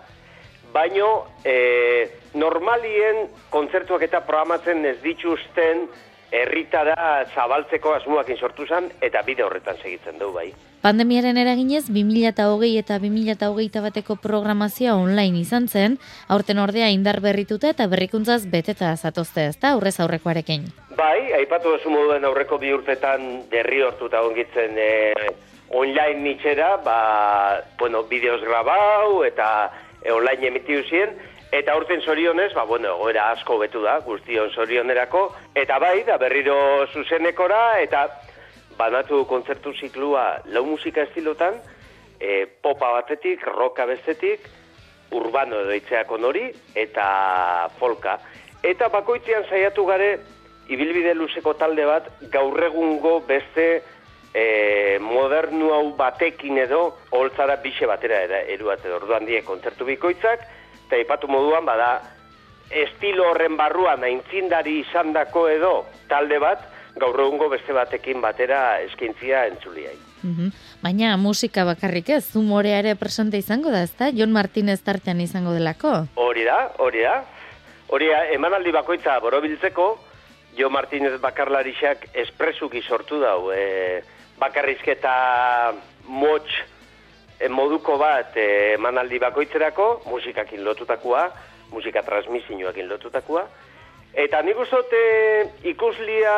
baino 0.73 1.27
e, 1.43 2.07
normalien 2.33 3.27
kontzertuak 3.49 4.07
eta 4.07 4.23
programatzen 4.27 4.85
ez 4.85 4.97
dituzten 5.03 5.87
herritara 6.31 7.25
zabaltzeko 7.35 7.93
asmoakin 7.97 8.37
sortu 8.39 8.65
zen 8.65 8.87
eta 9.03 9.21
bide 9.27 9.43
horretan 9.43 9.75
segitzen 9.81 10.17
du 10.19 10.31
bai. 10.31 10.51
Pandemiaren 10.81 11.37
eraginez 11.37 11.83
2020 11.91 12.79
eta 12.79 12.97
2021 13.03 13.83
bateko 13.83 14.15
programazioa 14.23 14.95
online 14.97 15.43
izan 15.43 15.67
zen, 15.67 15.99
aurten 16.27 16.57
ordea 16.57 16.87
indar 16.89 17.19
berrituta 17.21 17.69
eta 17.69 17.85
berrikuntzaz 17.91 18.45
beteta 18.49 18.95
zatozte 18.95 19.45
ezta 19.51 19.75
aurrez 19.75 19.99
aurrekoarekin. 19.99 20.65
Bai, 20.97 21.33
aipatu 21.37 21.75
duzu 21.75 21.91
moduen 21.93 22.25
aurreko 22.25 22.57
bi 22.57 22.73
urtetan 22.73 23.43
derri 23.51 23.83
hortuta 23.85 24.23
ongitzen 24.25 24.79
e, 24.79 24.91
online 25.69 26.19
nitxera, 26.23 26.77
ba, 26.83 27.61
bueno, 27.77 28.03
bideos 28.09 28.41
grabau 28.41 29.21
eta 29.27 29.69
e, 30.01 30.11
online 30.11 30.47
emitiu 30.47 30.83
ziren, 30.87 31.15
eta 31.51 31.75
urten 31.75 32.01
zorionez, 32.01 32.53
ba, 32.53 32.63
bueno, 32.63 32.95
goera 32.97 33.29
asko 33.31 33.57
betu 33.59 33.83
da, 33.83 33.99
guztion 34.05 34.51
zorionerako, 34.55 35.27
eta 35.55 35.79
bai, 35.79 36.03
da 36.07 36.17
berriro 36.17 36.87
zuzenekora, 36.93 37.79
eta 37.83 38.07
banatu 38.77 39.25
kontzertu 39.29 39.73
ziklua 39.73 40.41
lau 40.53 40.65
musika 40.65 41.03
estilotan, 41.07 41.59
e, 42.19 42.45
popa 42.61 42.93
batetik, 42.99 43.43
roka 43.47 43.85
bestetik, 43.85 44.47
urbano 45.11 45.59
edo 45.65 45.75
itzeako 45.75 46.17
nori, 46.17 46.45
eta 46.75 47.69
folka. 47.79 48.17
Eta 48.63 48.87
bakoitzean 48.93 49.47
saiatu 49.49 49.85
gare, 49.89 50.11
ibilbide 50.71 51.13
luzeko 51.17 51.53
talde 51.59 51.85
bat, 51.85 52.07
gaur 52.31 52.63
egungo 52.63 53.19
beste 53.27 53.81
e, 54.33 54.97
modernu 55.01 55.71
hau 55.73 55.93
batekin 55.97 56.57
edo 56.63 56.81
holtzara 57.11 57.57
bixe 57.63 57.87
batera 57.89 58.23
era 58.27 58.41
eruat 58.55 58.85
orduan 58.85 59.25
die 59.25 59.41
kontzertu 59.43 59.85
bikoitzak 59.85 60.45
eta 60.87 60.99
ipatu 60.99 61.27
moduan 61.27 61.65
bada 61.65 61.91
estilo 62.71 63.29
horren 63.31 63.57
barruan 63.59 64.03
aintzindari 64.07 64.79
izandako 64.85 65.47
edo 65.49 65.73
talde 66.07 66.39
bat 66.39 66.63
gaur 66.95 67.19
egungo 67.23 67.49
beste 67.51 67.73
batekin 67.73 68.21
batera 68.21 68.81
eskintzia 68.83 69.45
entzuliai. 69.47 69.95
Mhm. 70.23 70.51
Baina 70.83 71.15
musika 71.17 71.63
bakarrik 71.65 72.09
ez, 72.09 72.35
humorea 72.35 72.79
ere 72.79 72.95
presente 72.95 73.37
izango 73.37 73.71
da, 73.71 73.81
ezta? 73.83 74.11
Jon 74.11 74.31
Martinez 74.31 74.81
tartean 74.83 75.21
izango 75.21 75.53
delako. 75.55 76.05
Hori 76.15 76.43
da, 76.43 76.73
hori 76.77 77.01
da. 77.01 77.23
Hori 77.87 78.07
da, 78.11 78.25
emanaldi 78.35 78.71
bakoitza 78.71 79.17
borobiltzeko, 79.19 79.87
Jo 80.57 80.69
Martinez 80.69 81.13
bakarlarixak 81.23 82.09
espresuki 82.25 82.81
sortu 82.83 83.21
dau. 83.21 83.51
E, 83.55 84.01
bakarrizketa 84.41 85.13
motx 86.09 86.49
e, 87.39 87.49
moduko 87.49 87.97
bat 88.01 88.37
e, 88.37 88.73
emanaldi 88.75 89.19
bakoitzerako, 89.21 90.03
musikakin 90.09 90.63
lotutakoa, 90.65 91.27
musika 91.71 92.03
transmisioakin 92.03 92.89
lotutakoa. 92.89 93.45
Eta 94.13 94.41
nik 94.43 94.59
uzot 94.59 94.93
e, 94.93 95.05
ikuslia 95.71 96.33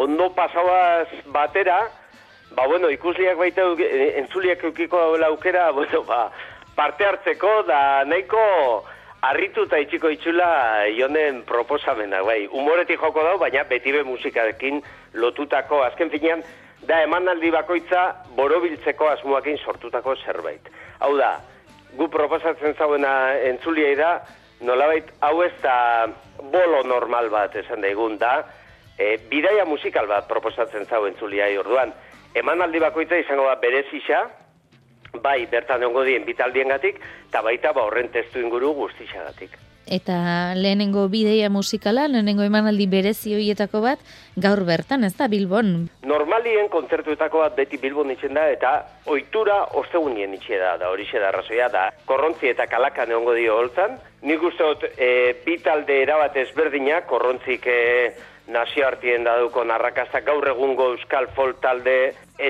ondo 0.00 0.30
pasauaz 0.34 1.08
batera, 1.34 1.82
ba 2.54 2.66
bueno, 2.70 2.90
ikusliak 2.90 3.38
baita 3.38 3.66
entzuliak 4.22 4.64
eukiko 4.70 4.98
daula 4.98 5.28
aukera, 5.34 5.70
bueno, 5.76 6.02
ba, 6.08 6.30
parte 6.76 7.04
hartzeko 7.06 7.62
da 7.68 8.04
nahiko 8.08 8.40
harritu 9.22 9.66
eta 9.68 9.78
itxiko 9.82 10.10
itxula 10.12 10.48
jonen 10.96 11.42
proposamena, 11.48 12.22
bai. 12.24 12.46
Humoretik 12.46 13.00
joko 13.00 13.24
dau, 13.24 13.36
baina 13.38 13.64
beti 13.68 13.92
be 13.92 14.02
musikarekin 14.04 14.80
lotutako, 15.14 15.82
azken 15.84 16.10
finean, 16.10 16.42
da 16.88 17.02
emanaldi 17.04 17.50
bakoitza 17.52 18.04
borobiltzeko 18.36 19.10
asmoakin 19.12 19.58
sortutako 19.58 20.16
zerbait. 20.24 20.70
Hau 21.00 21.12
da, 21.18 21.34
gu 21.96 22.08
proposatzen 22.08 22.74
zauena 22.78 23.34
entzuliai 23.50 23.94
da, 23.98 24.14
nolabait 24.64 25.12
hau 25.20 25.42
ez 25.44 25.52
da 25.62 26.08
bolo 26.52 26.82
normal 26.84 27.28
bat 27.32 27.56
esan 27.56 27.84
daigun 27.84 28.16
da, 28.18 28.40
e, 28.96 29.16
bidaia 29.30 29.66
musikal 29.68 30.08
bat 30.08 30.28
proposatzen 30.28 30.86
zau 30.88 31.06
entzuliai 31.08 31.56
orduan. 31.60 31.92
Emanaldi 32.34 32.80
bakoitza 32.80 33.18
izango 33.20 33.48
da 33.48 33.56
berezisa, 33.60 34.24
bai 35.22 35.46
bertan 35.50 35.82
ongo 35.84 36.04
dien 36.06 36.24
bitaldien 36.24 36.68
gatik, 36.68 37.00
eta 37.28 37.42
baita 37.42 37.72
ba 37.72 37.88
horren 37.88 38.08
testu 38.12 38.40
inguru 38.40 38.72
guztixagatik. 38.84 39.58
Eta 39.90 40.54
lehenengo 40.54 41.08
bideia 41.10 41.48
musikala, 41.50 42.06
lehenengo 42.06 42.44
emanaldi 42.46 42.86
berezi 42.86 43.32
horietako 43.34 43.80
bat, 43.82 44.02
gaur 44.38 44.62
bertan, 44.68 45.02
ez 45.02 45.16
da, 45.18 45.26
Bilbon? 45.26 45.88
Normalien 46.06 46.68
kontzertuetako 46.70 47.42
bat 47.42 47.56
beti 47.58 47.80
Bilbon 47.82 48.12
itxen 48.14 48.38
da, 48.38 48.46
eta 48.54 48.70
ohitura 49.10 49.64
ostegunien 49.80 50.36
itxe 50.36 50.60
da, 50.62 50.76
da 50.78 50.92
hori 50.94 51.08
da 51.10 51.28
arrazoia 51.32 51.68
da. 51.68 51.88
Korrontzi 52.06 52.52
eta 52.52 52.68
kalakan 52.70 53.10
egongo 53.10 53.34
dio 53.34 53.56
holtzan. 53.58 53.98
Nik 54.22 54.42
uste 54.46 54.62
dut, 54.62 54.84
e, 54.94 55.34
bitalde 55.46 56.02
erabat 56.04 56.36
ezberdina, 56.36 57.00
korrontzik 57.10 57.66
e, 57.66 57.80
nazioartien 58.50 59.24
daduko 59.24 59.64
narrakazta 59.64 60.20
gaur 60.26 60.46
egungo 60.50 60.90
euskal 60.94 61.28
folk 61.36 61.60
talde 61.62 61.96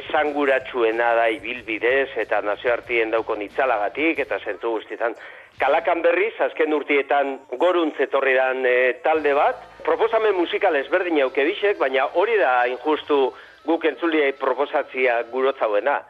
esanguratsuena 0.01 1.13
da 1.19 1.27
ibilbidez 1.33 2.09
eta 2.25 2.41
nazioartien 2.47 3.13
dauko 3.15 3.37
nitzalagatik 3.37 4.23
eta 4.25 4.39
zentu 4.45 4.77
guztietan. 4.79 5.17
Kalakan 5.61 6.01
berriz, 6.01 6.33
azken 6.41 6.73
urtietan 6.73 7.35
goruntz 7.61 7.99
etorri 8.01 8.33
dan 8.39 8.65
e, 8.65 8.95
talde 9.05 9.35
bat, 9.37 9.61
proposamen 9.85 10.33
musikal 10.39 10.77
ezberdin 10.79 11.21
auke 11.27 11.45
bisek, 11.45 11.77
baina 11.79 12.07
hori 12.17 12.39
da 12.41 12.55
injustu 12.71 13.27
guk 13.67 13.85
entzuliai 13.85 14.33
proposatzia 14.41 15.21
gurotzauena 15.33 16.01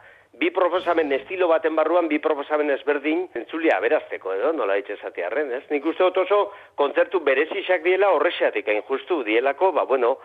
bi 0.41 0.49
proposamen 0.49 1.11
estilo 1.13 1.47
baten 1.51 1.75
barruan, 1.77 2.07
bi 2.09 2.17
proposamen 2.19 2.73
ezberdin 2.73 3.27
entzulia 3.37 3.77
berazteko, 3.83 4.33
edo, 4.33 4.49
nola 4.57 4.79
ditxe 4.79 4.97
zatearen, 4.97 5.51
ez? 5.53 5.61
Nik 5.69 5.85
uste 5.85 6.07
oso 6.07 6.39
kontzertu 6.81 7.21
berezixak 7.27 7.83
diela 7.85 8.09
horrexeatik 8.15 8.67
hain 8.73 8.81
justu 8.87 9.21
dielako, 9.27 9.69
ba, 9.77 9.85
bueno, 9.85 10.15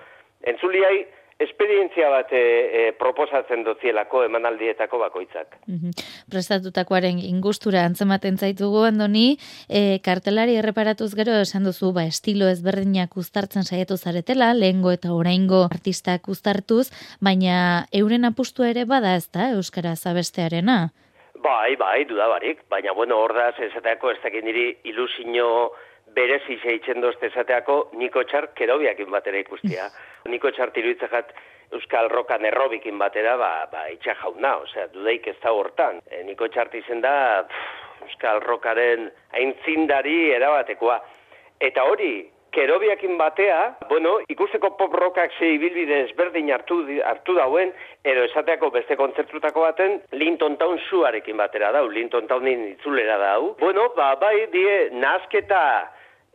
entzuliai 0.40 1.04
esperientzia 1.38 2.08
bat 2.10 2.32
e, 2.32 2.40
e, 2.40 2.92
proposatzen 2.96 3.64
dutzielako 3.66 4.24
emanaldietako 4.24 5.00
bakoitzak. 5.04 5.58
Mm 5.66 5.94
Prestatutakoaren 6.26 7.20
ingustura 7.22 7.84
antzematen 7.86 8.36
zaitugu 8.36 8.82
andoni, 8.88 9.36
e, 9.68 10.00
kartelari 10.04 10.56
erreparatuz 10.58 11.12
gero 11.14 11.36
esan 11.38 11.64
duzu, 11.68 11.92
ba, 11.94 12.02
estilo 12.10 12.48
ezberdinak 12.50 13.14
uztartzen 13.16 13.62
saiatu 13.62 13.96
zaretela, 13.96 14.52
lehengo 14.54 14.90
eta 14.90 15.12
oraingo 15.14 15.62
artistak 15.70 16.28
uztartuz, 16.32 16.88
baina 17.20 17.86
euren 17.92 18.26
apustu 18.26 18.66
ere 18.66 18.84
bada 18.84 19.14
ez 19.16 19.28
da, 19.30 19.52
Euskara 19.54 19.94
zabestearena? 19.94 20.90
Bai, 21.46 21.76
bai, 21.76 22.04
dudabarik, 22.10 22.64
baina 22.68 22.92
bueno, 22.92 23.20
hor 23.22 23.34
da, 23.36 23.50
esateako 23.68 24.10
ez 24.10 24.18
dakit 24.24 24.44
niri 24.44 24.70
ilusino 24.84 25.70
berezi 26.16 26.56
zeitzen 26.64 27.04
dozte 27.04 27.28
esateako 27.30 27.76
Niko 28.00 28.24
Txar 28.24 28.50
kerobiakin 28.56 29.10
batera 29.12 29.42
ikustia. 29.42 29.90
Niko 30.32 30.50
Txar 30.50 30.72
tiruitzak 30.74 31.34
Euskal 31.76 32.08
Rokan 32.12 32.44
errobikin 32.46 32.98
batera, 32.98 33.34
ba, 33.36 33.50
ba 33.70 33.88
itxa 33.90 34.14
jauna, 34.20 34.56
osea, 34.62 34.86
dudaik 34.94 35.26
ez 35.32 35.36
da 35.42 35.52
hortan. 35.52 35.98
E, 36.06 36.22
Niko 36.28 36.48
Txart 36.48 36.74
izen 36.78 37.02
da, 37.02 37.42
Euskal 38.06 38.40
Rokaren 38.44 39.10
aintzindari 39.34 40.30
erabatekoa. 40.36 41.00
Eta 41.66 41.82
hori, 41.90 42.12
kerobiakin 42.54 43.18
batea, 43.18 43.58
bueno, 43.90 44.14
ikusteko 44.32 44.70
pop 44.78 44.94
rockak 44.94 45.34
ze 45.38 45.50
ibilbide 45.56 46.04
ezberdin 46.06 46.52
hartu, 46.54 46.78
hartu 47.04 47.34
dauen, 47.36 47.74
edo 48.06 48.24
esateako 48.30 48.70
beste 48.78 48.96
kontzertutako 48.96 49.66
baten, 49.66 49.98
Linton 50.12 50.56
Town 50.62 50.78
zuarekin 50.88 51.36
batera 51.42 51.72
dau, 51.74 51.88
Linton 51.90 52.30
Townin 52.30 52.64
itzulera 52.70 53.18
dau. 53.20 53.56
Bueno, 53.60 53.90
ba, 53.98 54.14
bai, 54.22 54.46
die, 54.54 54.78
nazketa 54.94 55.62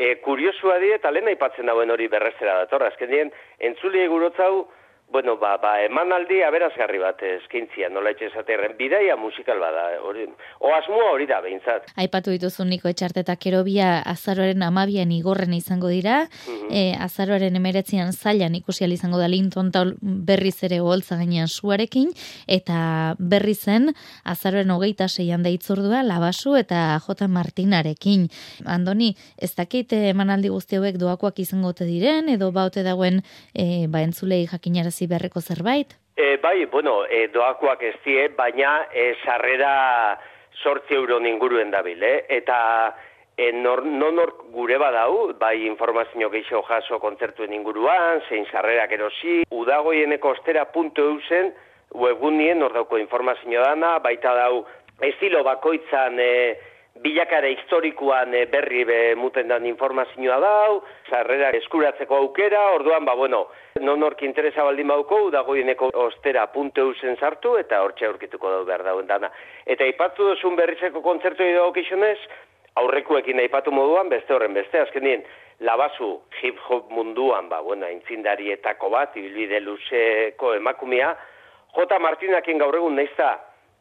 e, 0.02 0.16
kuriosua 0.26 0.80
die, 0.82 0.96
eta 0.98 1.12
lehen 1.14 1.30
aipatzen 1.32 1.70
dauen 1.70 1.94
hori 1.94 2.08
berrezera 2.12 2.58
dator, 2.64 2.88
azken 2.88 3.12
dien, 3.14 3.34
entzuli 3.70 4.02
egurotzau, 4.08 4.66
Bueno, 5.12 5.36
ba, 5.36 5.58
ba, 5.60 5.74
emanaldi 5.84 6.38
aberazgarri 6.47 7.00
bat 7.02 7.19
eskintzia, 7.28 7.89
nola 7.91 8.13
etxe 8.13 8.30
esaterren, 8.30 8.78
bidaia 8.78 9.17
musikal 9.19 9.60
bada, 9.60 9.82
hori, 10.08 10.24
o 10.63 10.69
asmoa 10.71 11.10
hori 11.12 11.26
da, 11.28 11.41
behintzat. 11.43 11.89
Aipatu 12.00 12.32
dituzu 12.32 12.63
niko 12.69 12.88
etxarteta 12.88 13.36
kerobia 13.36 13.97
azaroaren 14.08 14.63
amabian 14.63 15.12
igorren 15.12 15.52
izango 15.58 15.91
dira, 15.91 16.24
mm 16.47 16.60
azaroaren 17.02 17.56
emeretzian 17.58 18.13
zailan 18.13 18.54
ikusial 18.56 18.91
izango 18.93 19.17
da 19.19 19.28
linton 19.28 19.69
berriz 20.02 20.63
ere 20.63 20.80
holtza 20.80 21.17
gainean 21.19 21.50
suarekin, 21.52 22.12
eta 22.47 23.15
berri 23.19 23.54
zen 23.56 23.89
azaroaren 24.24 24.71
hogeita 24.71 25.10
seian 25.10 25.43
deitzordua 25.43 26.04
labasu 26.08 26.56
eta 26.60 27.00
J. 27.04 27.28
Martinarekin. 27.28 28.28
Andoni, 28.65 29.12
ez 29.38 29.52
dakite 29.58 30.00
emanaldi 30.13 30.54
guzti 30.54 30.80
hauek 30.80 31.00
doakoak 31.02 31.41
izango 31.43 31.74
te 31.74 31.89
diren, 31.89 32.30
edo 32.32 32.52
baute 32.56 32.86
dagoen 32.88 33.19
e, 33.54 33.88
ba, 33.91 34.06
entzulei 34.06 34.45
jakinara 34.47 34.91
irabazi 35.02 35.08
berreko 35.08 35.42
zerbait? 35.42 35.96
E, 36.16 36.38
bai, 36.38 36.66
bueno, 36.66 37.06
e, 37.06 37.28
doakoak 37.32 37.82
ez 37.84 37.96
die, 38.06 38.30
baina 38.30 38.88
e, 38.94 39.16
sarrera 39.24 40.20
sortzi 40.62 40.94
euro 40.94 41.20
ninguruen 41.20 41.72
dabil, 41.72 42.02
eh? 42.04 42.26
eta 42.30 42.94
e, 43.38 43.52
nor, 43.52 43.84
nonor 43.86 44.36
gure 44.52 44.78
badau, 44.78 45.34
bai 45.40 45.66
informazio 45.66 46.30
gehiago 46.30 46.64
jaso 46.68 47.00
kontzertuen 47.00 47.54
inguruan, 47.54 48.22
zein 48.30 48.46
sarrerak 48.52 48.92
erosi, 48.92 49.44
udagoieneko 49.50 50.36
ostera 50.36 50.66
puntu 50.66 51.02
eusen, 51.02 51.54
webgunien 51.94 52.60
nor 52.60 52.74
dauko 52.74 52.98
informazio 52.98 53.62
dana, 53.64 54.00
baita 54.00 54.36
dau 54.36 54.66
estilo 55.02 55.44
bakoitzan 55.44 56.20
e, 56.20 56.58
bilakara 57.02 57.50
historikoan 57.50 58.34
e, 58.38 58.46
berri 58.46 58.84
be, 58.86 59.00
muten 59.18 59.50
dan 59.50 59.66
informazioa 59.66 60.38
dau, 60.42 60.82
sarrera 61.10 61.50
eskuratzeko 61.58 62.18
aukera, 62.18 62.62
orduan, 62.76 63.06
ba, 63.06 63.16
bueno, 63.18 63.48
non 63.82 64.04
orki 64.06 64.28
interesa 64.30 64.64
baldin 64.68 64.92
bauko, 64.92 65.24
dagoeneko 65.34 65.90
ostera 66.06 66.46
punte 66.54 66.86
usen 66.86 67.18
sartu, 67.18 67.56
eta 67.58 67.82
hortxe 67.82 68.06
aurkituko 68.06 68.54
dau 68.54 68.64
behar 68.70 68.86
dauen 68.86 69.10
dana. 69.10 69.32
Eta 69.66 69.88
ipatu 69.90 70.30
duzun 70.30 70.56
berrizeko 70.60 71.02
kontzertu 71.02 71.44
edo 71.44 71.72
kixonez, 71.74 72.20
aurrekuekin 72.80 73.42
aipatu 73.44 73.74
moduan, 73.74 74.10
beste 74.10 74.34
horren 74.34 74.54
beste, 74.54 74.80
azken 74.80 75.08
dien, 75.08 75.26
labazu 75.66 76.14
hip-hop 76.42 76.94
munduan, 76.94 77.50
ba, 77.50 77.62
bueno, 77.66 77.90
intzindarietako 77.90 78.94
bat, 78.94 79.18
ibilbide 79.18 79.60
luzeko 79.66 80.56
emakumia, 80.58 81.16
J. 81.72 82.00
Martinakin 82.04 82.60
gaur 82.60 82.76
egun 82.76 82.98
neizta, 83.00 83.38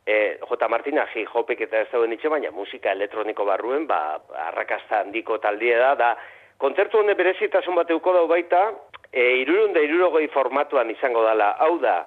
e, 0.06 0.38
J. 0.48 0.68
Martina 0.68 1.06
hip-hopik 1.14 1.60
eta 1.66 1.84
ez 1.84 1.88
dauen 1.92 2.12
itxe, 2.12 2.28
baina 2.28 2.50
musika 2.50 2.92
elektroniko 2.92 3.44
barruen, 3.48 3.86
ba, 3.86 4.20
arrakasta 4.48 5.04
handiko 5.04 5.38
taldie 5.38 5.76
da, 5.78 5.94
da, 5.94 6.14
kontzertu 6.58 7.00
honen 7.00 7.16
berezitasun 7.16 7.78
bat 7.78 7.90
eukko 7.90 8.14
dau 8.16 8.26
baita, 8.28 8.64
e, 9.12 9.42
irurun 9.42 9.72
da 9.74 9.84
irurogoi 9.84 10.26
formatuan 10.34 10.90
izango 10.90 11.24
dela. 11.26 11.54
Hau 11.58 11.78
da, 11.82 12.04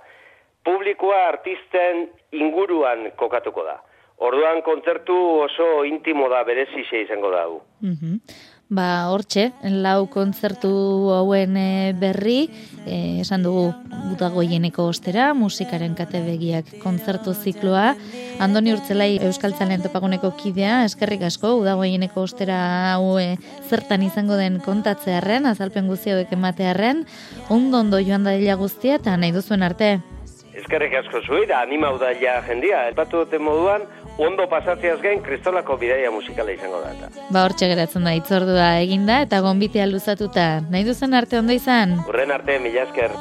publikoa 0.65 1.27
artisten 1.27 2.07
inguruan 2.31 3.11
kokatuko 3.19 3.65
da. 3.67 3.79
Orduan 4.23 4.61
kontzertu 4.63 5.15
oso 5.43 5.83
intimo 5.83 6.29
da 6.29 6.43
berezise 6.47 7.01
izango 7.03 7.31
da. 7.33 7.47
Mm 7.81 8.19
Ba, 8.71 9.11
hortxe, 9.11 9.51
lau 9.83 10.07
kontzertu 10.07 10.69
hauen 11.11 11.57
e, 11.59 11.93
berri, 11.99 12.47
e, 12.87 13.19
esan 13.21 13.43
dugu 13.43 13.73
utagoieneko 14.13 14.85
ostera, 14.87 15.33
musikaren 15.35 15.97
katebegiak 15.99 16.71
kontzertu 16.81 17.35
zikloa, 17.35 17.91
Andoni 18.41 18.71
Urtzelai 18.73 19.19
Euskaltzalen 19.27 19.83
topaguneko 19.83 20.31
kidea, 20.39 20.85
eskerrik 20.87 21.27
asko, 21.27 21.57
udagoieneko 21.59 22.23
ostera 22.23 22.93
hau 22.93 23.19
e, 23.19 23.35
zertan 23.67 24.07
izango 24.07 24.39
den 24.39 24.57
kontatzearen, 24.63 25.45
azalpen 25.51 25.91
guzti 25.91 26.15
hauek 26.15 26.31
ematearen, 26.33 27.03
ondo 27.53 27.83
ondo 27.83 27.99
joan 27.99 28.23
da 28.23 28.55
guztia 28.55 28.95
eta 28.95 29.17
nahi 29.17 29.35
duzuen 29.35 29.61
arte. 29.61 29.99
Eskerrik 30.53 30.93
asko 30.95 31.19
animau 31.57 31.97
da 31.97 32.13
ja 32.13 32.41
jendia. 32.47 32.87
Epatu 32.89 33.25
dute 33.25 33.39
moduan, 33.39 33.81
ondo 34.17 34.47
pasatziaz 34.49 34.99
gain 35.01 35.21
kristolako 35.23 35.77
bidaia 35.81 36.11
musikala 36.11 36.51
izango 36.51 36.81
da. 36.83 36.93
Eta. 36.93 37.27
Ba 37.33 37.45
hortxe 37.47 37.69
geratzen 37.71 38.03
da, 38.07 38.15
itzordua 38.19 38.69
eginda 38.85 39.21
eta 39.25 39.41
gonbitea 39.45 39.87
luzatuta. 39.89 40.47
Nahi 40.69 40.87
duzen 40.87 41.13
arte 41.17 41.39
ondo 41.41 41.53
izan? 41.55 41.99
Urren 42.07 42.31
arte, 42.31 42.59
mila 42.63 42.87
esker. 42.87 43.11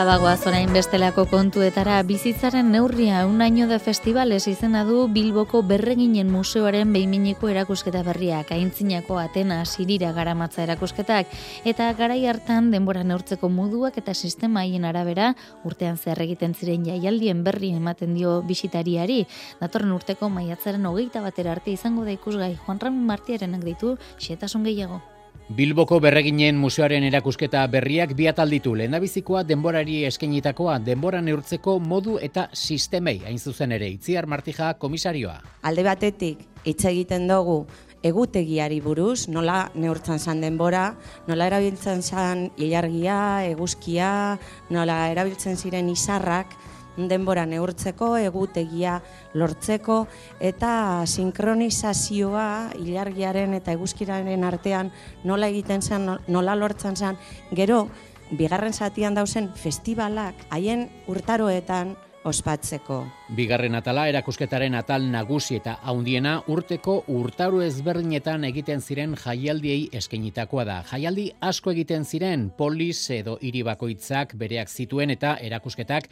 Babagoa 0.00 0.38
zorain 0.40 0.70
bestelako 0.72 1.26
kontuetara 1.28 1.98
bizitzaren 2.08 2.70
neurria 2.72 3.26
un 3.26 3.42
año 3.42 3.66
de 3.68 3.78
festivales 3.78 4.46
izena 4.48 4.80
du 4.88 5.08
Bilboko 5.12 5.60
berreginen 5.60 6.30
museoaren 6.32 6.94
behiminiko 6.94 7.50
erakusketa 7.52 8.00
berriak, 8.06 8.54
aintzinako 8.56 9.18
Atena 9.20 9.58
sirira 9.66 10.14
garamatza 10.16 10.62
erakusketak, 10.64 11.28
eta 11.68 11.90
garai 12.00 12.24
hartan 12.32 12.72
denbora 12.72 13.04
neurtzeko 13.04 13.52
moduak 13.52 14.00
eta 14.00 14.14
sistema 14.14 14.64
haien 14.64 14.88
arabera 14.88 15.34
urtean 15.68 16.00
zer 16.00 16.24
egiten 16.24 16.56
ziren 16.56 16.88
jaialdien 16.88 17.44
berri 17.44 17.74
ematen 17.76 18.16
dio 18.16 18.40
bisitariari, 18.40 19.26
datorren 19.60 19.92
urteko 20.00 20.32
maiatzaren 20.32 20.88
hogeita 20.88 21.20
batera 21.20 21.52
arte 21.52 21.76
izango 21.76 22.08
da 22.08 22.16
ikusgai 22.16 22.54
Juan 22.64 22.80
Ramon 22.80 23.04
Martiarenak 23.04 23.68
ditu, 23.68 23.98
xietasun 24.16 24.64
gehiago. 24.64 25.02
Bilboko 25.50 25.96
berreginen 25.98 26.54
museoaren 26.62 27.02
erakusketa 27.08 27.64
berriak 27.66 28.12
bi 28.14 28.28
atal 28.30 28.52
ditu. 28.54 28.76
Lehendabizikoa 28.78 29.40
denborari 29.42 29.96
eskenitakoa 30.06 30.76
denbora 30.86 31.18
neurtzeko 31.26 31.74
modu 31.82 32.20
eta 32.22 32.44
sistemei 32.54 33.16
hain 33.26 33.40
zuzen 33.42 33.74
ere 33.74 33.88
Itziar 33.90 34.28
Martija 34.30 34.68
komisarioa. 34.78 35.40
Alde 35.66 35.82
batetik 35.82 36.44
hitz 36.62 36.84
egiten 36.92 37.26
dugu 37.26 37.64
egutegiari 38.06 38.78
buruz, 38.80 39.26
nola 39.28 39.64
neurtzen 39.74 40.22
zan 40.22 40.40
denbora, 40.40 40.84
nola 41.26 41.50
erabiltzen 41.50 42.00
zan 42.00 42.46
ilargia, 42.56 43.18
eguzkia, 43.50 44.38
nola 44.70 45.02
erabiltzen 45.10 45.58
ziren 45.58 45.90
izarrak, 45.90 46.54
denbora 46.96 47.46
neurtzeko, 47.46 48.14
egutegia 48.18 48.98
lortzeko, 49.34 50.06
eta 50.40 50.72
sinkronizazioa 51.06 52.72
ilargiaren 52.80 53.54
eta 53.54 53.72
eguzkiraren 53.76 54.44
artean 54.44 54.92
nola 55.24 55.50
egiten 55.52 55.82
zen, 55.82 56.08
nola 56.28 56.56
lortzen 56.56 56.96
zen, 56.96 57.18
gero, 57.52 57.86
bigarren 58.30 58.72
zatian 58.72 59.14
dauzen 59.14 59.50
festivalak, 59.54 60.46
haien 60.50 60.88
urtaroetan, 61.10 61.96
ospatzeko. 62.24 63.19
Bigarren 63.30 63.76
atala 63.78 64.08
erakusketaren 64.10 64.74
atal 64.74 65.04
nagusi 65.06 65.54
eta 65.60 65.76
haundiena 65.86 66.32
urteko 66.50 66.96
urtaru 67.14 67.60
ezberdinetan 67.62 68.42
egiten 68.48 68.82
ziren 68.82 69.14
jaialdiei 69.14 69.84
eskenitakoa 70.00 70.64
da. 70.66 70.80
Jaialdi 70.90 71.28
asko 71.46 71.70
egiten 71.70 72.02
ziren 72.04 72.48
polis 72.58 72.98
edo 73.14 73.36
hiri 73.40 73.62
bakoitzak 73.62 74.34
bereak 74.40 74.72
zituen 74.74 75.14
eta 75.14 75.36
erakusketak 75.46 76.08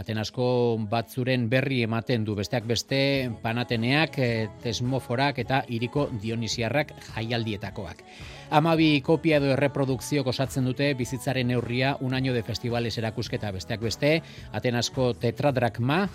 atenasko 0.00 0.46
batzuren 0.88 1.50
berri 1.52 1.82
ematen 1.84 2.24
du 2.24 2.38
besteak 2.38 2.64
beste 2.64 3.02
panateneak, 3.42 4.18
eh, 4.18 4.48
tesmoforak 4.62 5.42
eta 5.44 5.64
hiriko 5.68 6.08
dionisiarrak 6.22 6.94
jaialdietakoak. 7.12 8.00
Amabi 8.52 9.00
kopia 9.00 9.38
edo 9.40 9.52
erreprodukzio 9.54 10.24
osatzen 10.28 10.64
dute 10.68 10.90
bizitzaren 10.94 11.48
neurria 11.48 11.96
un 12.00 12.12
año 12.14 12.34
de 12.34 12.42
festivales 12.42 12.98
erakusketa 12.98 13.50
besteak 13.50 13.80
beste, 13.80 14.22
Atenasko 14.52 15.14
tetradrakma, 15.14 16.08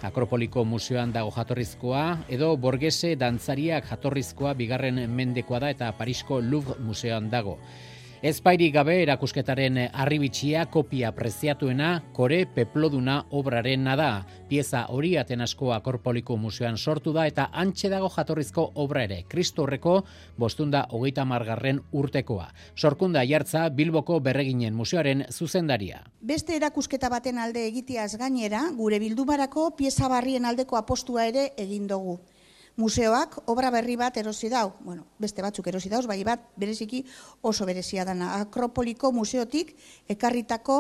Akropoliko 0.48 0.64
museoan 0.64 1.12
dago 1.12 1.32
jatorrizkoa, 1.36 2.24
edo 2.32 2.56
Borgese 2.56 3.18
dantzariak 3.20 3.90
jatorrizkoa 3.90 4.54
bigarren 4.56 5.02
mendekoa 5.12 5.60
da 5.60 5.70
eta 5.74 5.92
Parisko 5.92 6.40
Louvre 6.40 6.80
museoan 6.80 7.28
dago. 7.30 7.58
Ezpairi 8.26 8.72
gabe 8.74 8.96
erakusketaren 9.04 9.76
arribitxia 9.94 10.64
kopia 10.74 11.12
preziatuena 11.14 11.90
kore 12.18 12.40
peploduna 12.50 13.20
obraren 13.30 13.84
nada. 13.86 14.26
Pieza 14.50 14.88
hori 14.90 15.12
atenasko 15.22 15.70
akorpoliko 15.76 16.34
museoan 16.42 16.80
sortu 16.82 17.14
da 17.14 17.28
eta 17.30 17.46
antxe 17.54 17.92
dago 17.94 18.10
jatorrizko 18.10 18.72
obra 18.74 19.04
ere. 19.06 19.20
Kristo 19.30 19.68
horreko 19.68 20.00
bostunda 20.36 20.88
hogeita 20.90 21.26
margarren 21.30 21.84
urtekoa. 21.94 22.48
Sorkunda 22.76 23.22
jartza 23.22 23.68
Bilboko 23.70 24.18
berreginen 24.20 24.74
museoaren 24.74 25.28
zuzendaria. 25.30 26.02
Beste 26.20 26.56
erakusketa 26.58 27.14
baten 27.14 27.38
alde 27.38 27.68
egiteaz 27.68 28.16
gainera, 28.18 28.64
gure 28.74 28.98
bildumarako 28.98 29.70
pieza 29.78 30.10
barrien 30.10 30.46
aldeko 30.46 30.82
apostua 30.82 31.30
ere 31.30 31.52
egin 31.56 31.86
dugu 31.86 32.18
museoak 32.78 33.42
obra 33.50 33.72
berri 33.74 33.98
bat 33.98 34.16
erosi 34.18 34.50
dau, 34.54 34.72
bueno, 34.86 35.04
beste 35.20 35.42
batzuk 35.42 35.68
erosi 35.68 35.90
dauz, 35.90 36.06
bai 36.08 36.22
bat 36.24 36.44
bereziki 36.56 37.04
oso 37.42 37.66
berezia 37.66 38.06
dana. 38.06 38.36
Akropoliko 38.40 39.12
museotik 39.12 39.74
ekarritako 40.08 40.78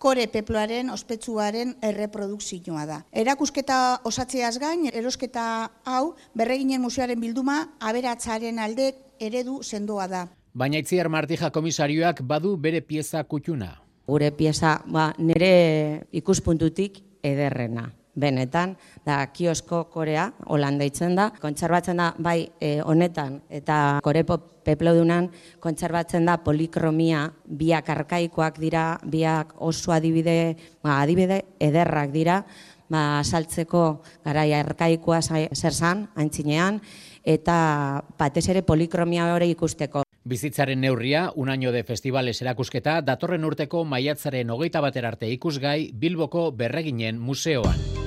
kore 0.00 0.26
peploaren 0.28 0.90
ospetsuaren 0.90 1.76
erreprodukzioa 1.84 2.86
da. 2.88 2.98
Erakusketa 3.12 4.00
osatzeaz 4.04 4.56
gain, 4.58 4.88
erosketa 4.92 5.70
hau 5.84 6.14
berreginen 6.34 6.82
museoaren 6.82 7.20
bilduma 7.20 7.60
aberatzaren 7.80 8.58
alde 8.58 8.94
eredu 9.20 9.62
sendoa 9.62 10.08
da. 10.08 10.26
Baina 10.54 10.80
itziar 10.80 11.10
martija 11.10 11.50
komisarioak 11.50 12.22
badu 12.22 12.56
bere 12.56 12.80
pieza 12.80 13.24
kutxuna. 13.24 13.74
Gure 14.06 14.30
pieza 14.36 14.78
ba, 14.86 15.12
nire 15.18 16.06
ikuspuntutik 16.12 17.00
ederrena 17.24 17.90
benetan, 18.14 18.76
da 19.06 19.20
kiosko 19.34 19.84
korea, 19.92 20.30
holanda 20.46 20.86
itzen 20.86 21.16
da, 21.18 21.30
kontserbatzen 21.40 22.00
da 22.00 22.12
bai 22.18 22.48
e, 22.60 22.78
honetan 22.82 23.40
eta 23.50 24.00
korepo 24.04 24.38
peplodunan 24.64 25.28
kontserbatzen 25.60 26.24
da 26.24 26.38
polikromia 26.44 27.26
biak 27.44 27.90
arkaikoak 27.90 28.60
dira, 28.60 28.84
biak 29.04 29.54
oso 29.58 29.92
adibide, 29.92 30.54
ba, 30.82 31.00
adibide 31.02 31.42
ederrak 31.60 32.14
dira, 32.14 32.40
ba, 32.88 33.22
saltzeko 33.24 33.84
garai 34.24 34.52
arkaikoa 34.56 35.20
zer 35.22 35.74
zan, 35.74 36.08
antzinean, 36.16 36.80
eta 37.24 38.04
batez 38.18 38.48
ere 38.52 38.62
polikromia 38.62 39.32
hori 39.34 39.50
ikusteko. 39.54 40.04
Bizitzaren 40.24 40.80
neurria, 40.80 41.30
un 41.36 41.50
año 41.50 41.72
de 41.72 41.84
festivales 41.84 42.40
erakusketa, 42.40 43.00
datorren 43.04 43.44
urteko 43.44 43.84
maiatzaren 43.84 44.50
hogeita 44.50 44.80
bater 44.80 45.04
arte 45.04 45.28
ikusgai 45.28 45.90
Bilboko 45.92 46.50
berreginen 46.52 47.20
museoan. 47.20 48.03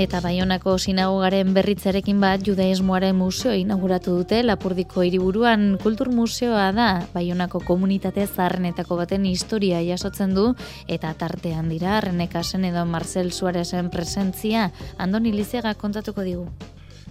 Eta 0.00 0.22
Baionako 0.24 0.78
sinagogaren 0.80 1.50
berritzarekin 1.52 2.22
bat 2.22 2.40
judaismoaren 2.46 3.12
museo 3.18 3.52
inauguratu 3.52 4.14
dute 4.22 4.38
Lapurdiko 4.46 5.04
hiriburuan. 5.04 5.74
Kultur 5.82 6.08
museoa 6.16 6.70
da 6.72 6.88
Baionako 7.12 7.60
komunitate 7.68 8.24
zaharrenetako 8.24 8.96
baten 9.02 9.28
historia 9.28 9.84
jasotzen 9.84 10.32
du. 10.32 10.48
Eta 10.88 11.12
tartean 11.20 11.68
dira 11.68 12.00
Renekasen 12.00 12.64
edo 12.72 12.88
Marcel 12.88 13.28
Suarezen 13.28 13.92
presentzia. 13.92 14.70
Andoni 14.96 15.36
Lizega 15.36 15.76
kontatuko 15.76 16.24
digu. 16.24 16.48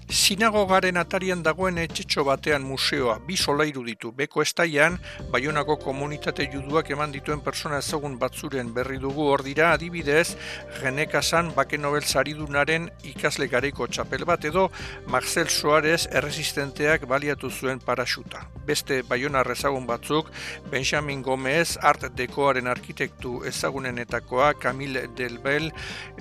Sinagogaren 0.10 0.98
atarian 0.98 1.44
dagoen 1.46 1.76
etxetxo 1.78 2.24
batean 2.26 2.64
museoa 2.66 3.20
bi 3.28 3.36
solairu 3.38 3.84
ditu. 3.86 4.10
Beko 4.12 4.42
estaian, 4.42 4.96
Baionako 5.30 5.76
komunitate 5.84 6.48
juduak 6.50 6.88
eman 6.96 7.12
dituen 7.14 7.44
persona 7.46 7.78
ezagun 7.78 8.16
batzuren 8.18 8.72
berri 8.74 8.98
dugu 8.98 9.28
hor 9.30 9.44
dira 9.46 9.68
adibidez, 9.76 10.34
Genekasan 10.80 11.52
Bake 11.54 11.78
Nobel 11.78 12.08
saridunaren 12.10 12.88
ikasle 13.06 13.46
gareiko 13.52 13.86
txapel 13.86 14.26
bat 14.26 14.48
edo 14.50 14.72
Marcel 15.06 15.52
Soares 15.54 16.08
erresistenteak 16.10 17.06
baliatu 17.06 17.52
zuen 17.52 17.78
paraxuta. 17.78 18.48
Beste 18.66 19.04
Baiona 19.04 19.46
ezagun 19.46 19.86
batzuk, 19.86 20.32
Benjamin 20.72 21.22
Gomez, 21.22 21.78
Art 21.82 22.10
Dekoaren 22.18 22.66
arkitektu 22.68 23.44
ezagunenetakoa, 23.46 24.56
Camille 24.56 25.06
Delbel, 25.16 25.72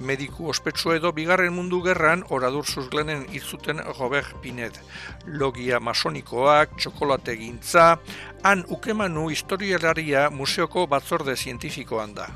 mediku 0.00 0.48
ospetsu 0.52 0.92
edo 0.92 1.12
bigarren 1.12 1.52
mundu 1.56 1.80
gerran 1.82 2.24
oradur 2.28 2.66
zuzglenen 2.66 3.26
izuten 3.32 3.77
zuen 3.78 3.94
Robert 3.98 4.34
Pinet. 4.42 4.80
Logia 5.26 5.80
masonikoak, 5.80 6.76
txokolate 6.78 7.36
gintza, 7.36 7.98
han 8.42 8.64
ukemanu 8.68 9.30
historialaria 9.30 10.30
museoko 10.30 10.86
batzorde 10.86 11.36
zientifikoan 11.36 12.14
da. 12.14 12.28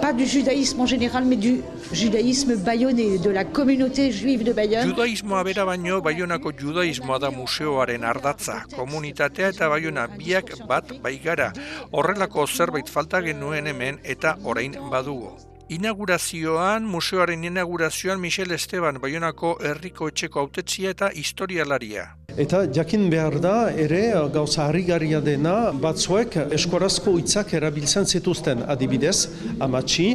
pas 0.00 0.12
du 0.12 0.24
judaïsme 0.24 0.80
en 0.80 0.86
général, 0.86 1.24
mais 1.24 1.36
du 1.36 1.60
judaïsme 1.92 2.56
bayonnais, 2.56 3.18
de 3.18 3.30
la 3.30 3.44
communauté 3.44 4.12
juive 4.12 4.44
de 4.44 4.52
Bayonne. 4.52 4.88
Judaïsmoa 4.88 5.42
bera 5.44 5.64
baino, 5.64 6.00
Bayonako 6.00 6.52
judaïsmoa 6.52 7.18
da 7.18 7.30
museoaren 7.30 8.04
ardatza. 8.04 8.62
Komunitatea 8.76 9.48
eta 9.48 9.68
Bayona 9.68 10.06
biak 10.06 10.54
bat 10.68 10.94
baigara. 11.02 11.52
Horrelako 11.90 12.46
zerbait 12.46 12.88
falta 12.88 13.20
genuen 13.20 13.66
hemen 13.66 13.98
eta 14.04 14.38
orain 14.44 14.78
badugu. 14.90 15.47
Inaugurazioan, 15.68 16.84
museoaren 16.88 17.42
inaugurazioan 17.44 18.20
Michel 18.20 18.54
Esteban 18.56 18.96
Bayonako 19.02 19.50
herriko 19.60 20.06
etxeko 20.08 20.40
autetzia 20.40 20.94
eta 20.94 21.10
historialaria. 21.12 22.06
Eta 22.44 22.62
jakin 22.72 23.04
behar 23.12 23.36
da 23.44 23.52
ere 23.84 24.00
gauza 24.32 24.64
harrigarria 24.64 25.20
dena 25.20 25.56
batzuek 25.82 26.38
eskorazko 26.56 27.18
hitzak 27.20 27.52
erabiltzen 27.60 28.08
zituzten 28.08 28.64
adibidez, 28.64 29.28
amatxi, 29.60 30.08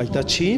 aitatxi, 0.00 0.50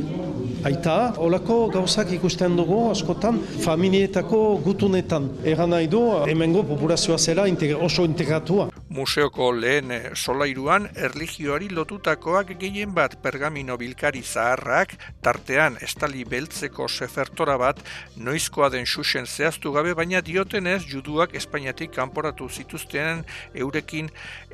aita, 0.67 0.97
olako 1.19 1.59
gauzak 1.75 2.15
ikusten 2.15 2.55
dugu 2.57 2.79
askotan 2.93 3.43
familietako 3.67 4.61
gutunetan. 4.65 5.29
Egan 5.45 5.75
nahi 5.75 5.91
du, 5.91 6.03
hemengo 6.31 6.63
populazioa 6.71 7.19
zela 7.19 7.51
oso 7.81 8.05
integratua. 8.05 8.71
Museoko 8.97 9.51
lehen 9.53 9.91
solairuan 10.17 10.87
erligioari 11.07 11.67
lotutakoak 11.69 12.55
gehien 12.61 12.95
bat 12.97 13.17
pergamino 13.21 13.75
bilkari 13.77 14.23
zaharrak, 14.25 14.95
tartean 15.23 15.75
estali 15.85 16.23
beltzeko 16.25 16.87
sefertora 16.89 17.59
bat, 17.61 17.83
noizkoa 18.17 18.71
den 18.73 18.87
xuxen 18.89 19.27
zehaztu 19.27 19.73
gabe, 19.75 19.93
baina 19.99 20.23
diotenez 20.25 20.79
juduak 20.89 21.35
Espainiatik 21.37 21.93
kanporatu 21.93 22.49
zituztenen 22.49 23.21
eurekin 23.55 24.09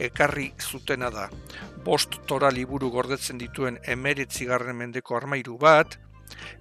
ekarri 0.09 0.48
zutena 0.59 1.11
da. 1.14 1.28
Bost 1.85 2.18
tora 2.26 2.50
liburu 2.50 2.90
gordetzen 2.90 3.38
dituen 3.38 3.78
emeretzigarren 3.94 4.76
mendeko 4.76 5.20
armairu 5.20 5.59
bat, 5.59 6.00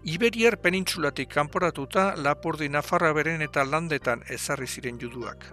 Iberiar 0.03 0.59
penintzulatik 0.61 1.31
kanporatuta 1.33 2.11
Lapurdi 2.17 2.69
Nafarra 2.69 3.13
beren 3.17 3.41
eta 3.47 3.65
landetan 3.65 4.21
ezarri 4.37 4.67
ziren 4.67 4.99
juduak 5.01 5.49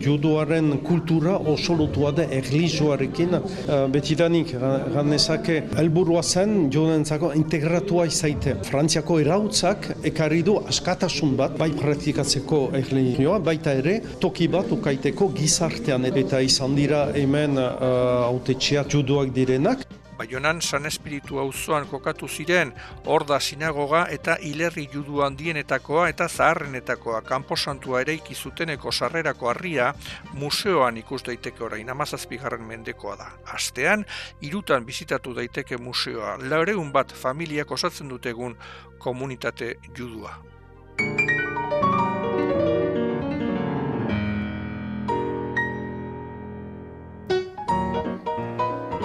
juduaren 0.00 0.78
kultura 0.84 1.36
oso 1.38 1.74
lotua 1.74 2.12
da 2.12 2.24
erlijioarekin. 2.30 3.34
Uh, 3.34 3.86
betidanik, 3.92 4.54
ganezake, 4.94 5.62
helburua 5.76 6.22
zen 6.22 6.70
judentzako 6.72 7.32
integratua 7.36 8.06
izaite. 8.06 8.56
Frantziako 8.68 9.18
erautzak 9.20 9.90
ekarri 10.04 10.42
du 10.42 10.58
askatasun 10.68 11.36
bat, 11.36 11.58
bai 11.58 11.70
praktikatzeko 11.78 12.62
erlijioa, 12.80 13.38
baita 13.44 13.74
ere, 13.80 14.00
toki 14.20 14.48
bat 14.48 14.72
ukaiteko 14.72 15.30
gizartean. 15.36 16.04
Eta 16.14 16.40
izan 16.40 16.76
dira 16.78 17.06
hemen 17.14 17.58
uh, 17.58 18.30
autetxeak 18.30 18.90
juduak 18.94 19.34
direnak. 19.34 19.86
Baionan 20.18 20.62
San 20.62 20.86
Espiritu 20.86 21.38
auzoan 21.42 21.86
kokatu 21.90 22.28
ziren, 22.28 22.70
hor 23.06 23.24
da 23.26 23.40
sinagoga 23.40 24.04
eta 24.14 24.36
hilerri 24.40 24.86
judu 24.92 25.20
handienetakoa 25.26 26.08
eta 26.12 26.28
zaharrenetakoa 26.28 27.22
kanposantua 27.26 28.04
ere 28.04 28.14
ikizuteneko 28.20 28.92
sarrerako 28.92 29.50
harria 29.50 29.92
museoan 30.32 31.02
ikus 31.02 31.22
daiteke 31.26 31.64
orain 31.64 31.90
amazazpigarren 31.90 32.62
mendekoa 32.62 33.16
da. 33.16 33.30
Astean, 33.58 34.06
irutan 34.40 34.86
bizitatu 34.86 35.34
daiteke 35.34 35.76
museoa, 35.76 36.38
laureun 36.38 36.92
bat 36.92 37.14
familiak 37.14 37.70
osatzen 37.70 38.08
dutegun 38.08 38.56
komunitate 38.98 39.74
judua. 39.96 40.53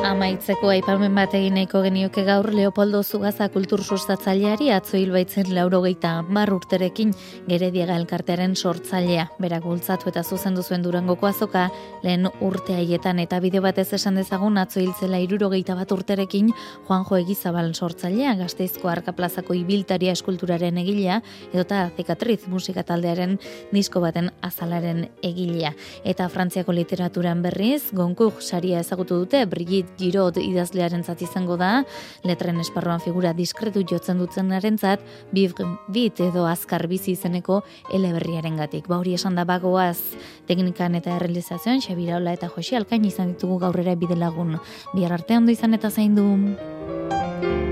Amaitzeko 0.10 0.72
aipamen 0.74 1.14
bat 1.14 1.36
egin 1.38 1.54
nahiko 1.54 1.84
genioke 1.86 2.24
gaur 2.26 2.48
Leopoldo 2.50 3.04
Zugaza 3.04 3.46
kultur 3.54 3.84
sustatzaileari 3.84 4.72
atzo 4.74 4.98
hilbaitzen 4.98 5.52
laurogeita 5.54 6.24
mar 6.26 6.50
urterekin 6.50 7.12
gerediaga 7.46 7.94
elkartearen 8.00 8.56
sortzailea. 8.58 9.28
Berak 9.38 9.68
bultzatu 9.70 10.10
eta 10.10 10.24
zuzendu 10.24 10.64
zuen 10.64 10.82
durangoko 10.82 11.30
azoka 11.30 11.68
lehen 12.02 12.26
urte 12.42 12.74
haietan 12.80 13.22
eta 13.22 13.38
bide 13.44 13.62
batez 13.62 13.86
esan 14.00 14.18
dezagun 14.18 14.58
atzo 14.58 14.82
hiltzela 14.82 15.20
irurogeita 15.22 15.76
bat 15.78 15.94
urterekin 15.94 16.50
Juanjo 16.88 17.22
Egizabal 17.22 17.70
sortzailea 17.76 18.34
gazteizko 18.42 18.90
arka 18.90 19.14
plazako 19.14 19.54
ibiltaria 19.62 20.18
eskulturaren 20.18 20.82
egilea 20.82 21.20
edota 21.54 21.84
zikatriz 21.96 22.48
musika 22.48 22.82
taldearen 22.82 23.38
disko 23.70 24.02
baten 24.02 24.34
azalaren 24.42 25.06
egilea. 25.22 25.76
Eta 26.02 26.32
Frantziako 26.34 26.74
literaturan 26.82 27.46
berriz, 27.46 27.92
gonkuk 27.94 28.42
saria 28.42 28.82
ezagutu 28.82 29.22
dute 29.22 29.46
Brigitte 29.46 29.99
Girot 30.00 30.38
idazlearen 30.40 31.04
zat 31.04 31.22
izango 31.26 31.58
da, 31.60 31.84
letren 32.24 32.60
esparroan 32.64 33.02
figura 33.04 33.34
diskretu 33.36 33.84
jotzen 33.84 34.20
dutzen 34.20 34.52
zat, 34.80 35.00
bit 35.34 36.20
edo 36.20 36.46
azkar 36.48 36.88
bizi 36.88 37.12
izeneko 37.12 37.62
eleberriaren 37.94 38.58
gatik. 38.58 38.88
Ba 38.88 38.98
hori 38.98 39.14
esan 39.14 39.36
da 39.36 39.46
bagoaz 39.46 40.00
teknikan 40.48 40.96
eta 40.96 41.20
realizazioan, 41.20 41.82
Xabira 41.82 42.20
eta 42.32 42.50
Josi 42.50 42.76
Alkain 42.76 43.06
izan 43.06 43.34
ditugu 43.34 43.60
gaurrera 43.60 43.96
bide 43.96 44.16
lagun. 44.16 44.58
Bihar 44.94 45.14
arte 45.14 45.38
ondo 45.38 45.52
izan 45.52 45.74
eta 45.74 45.90
zain 45.90 46.16
du. 46.16 47.69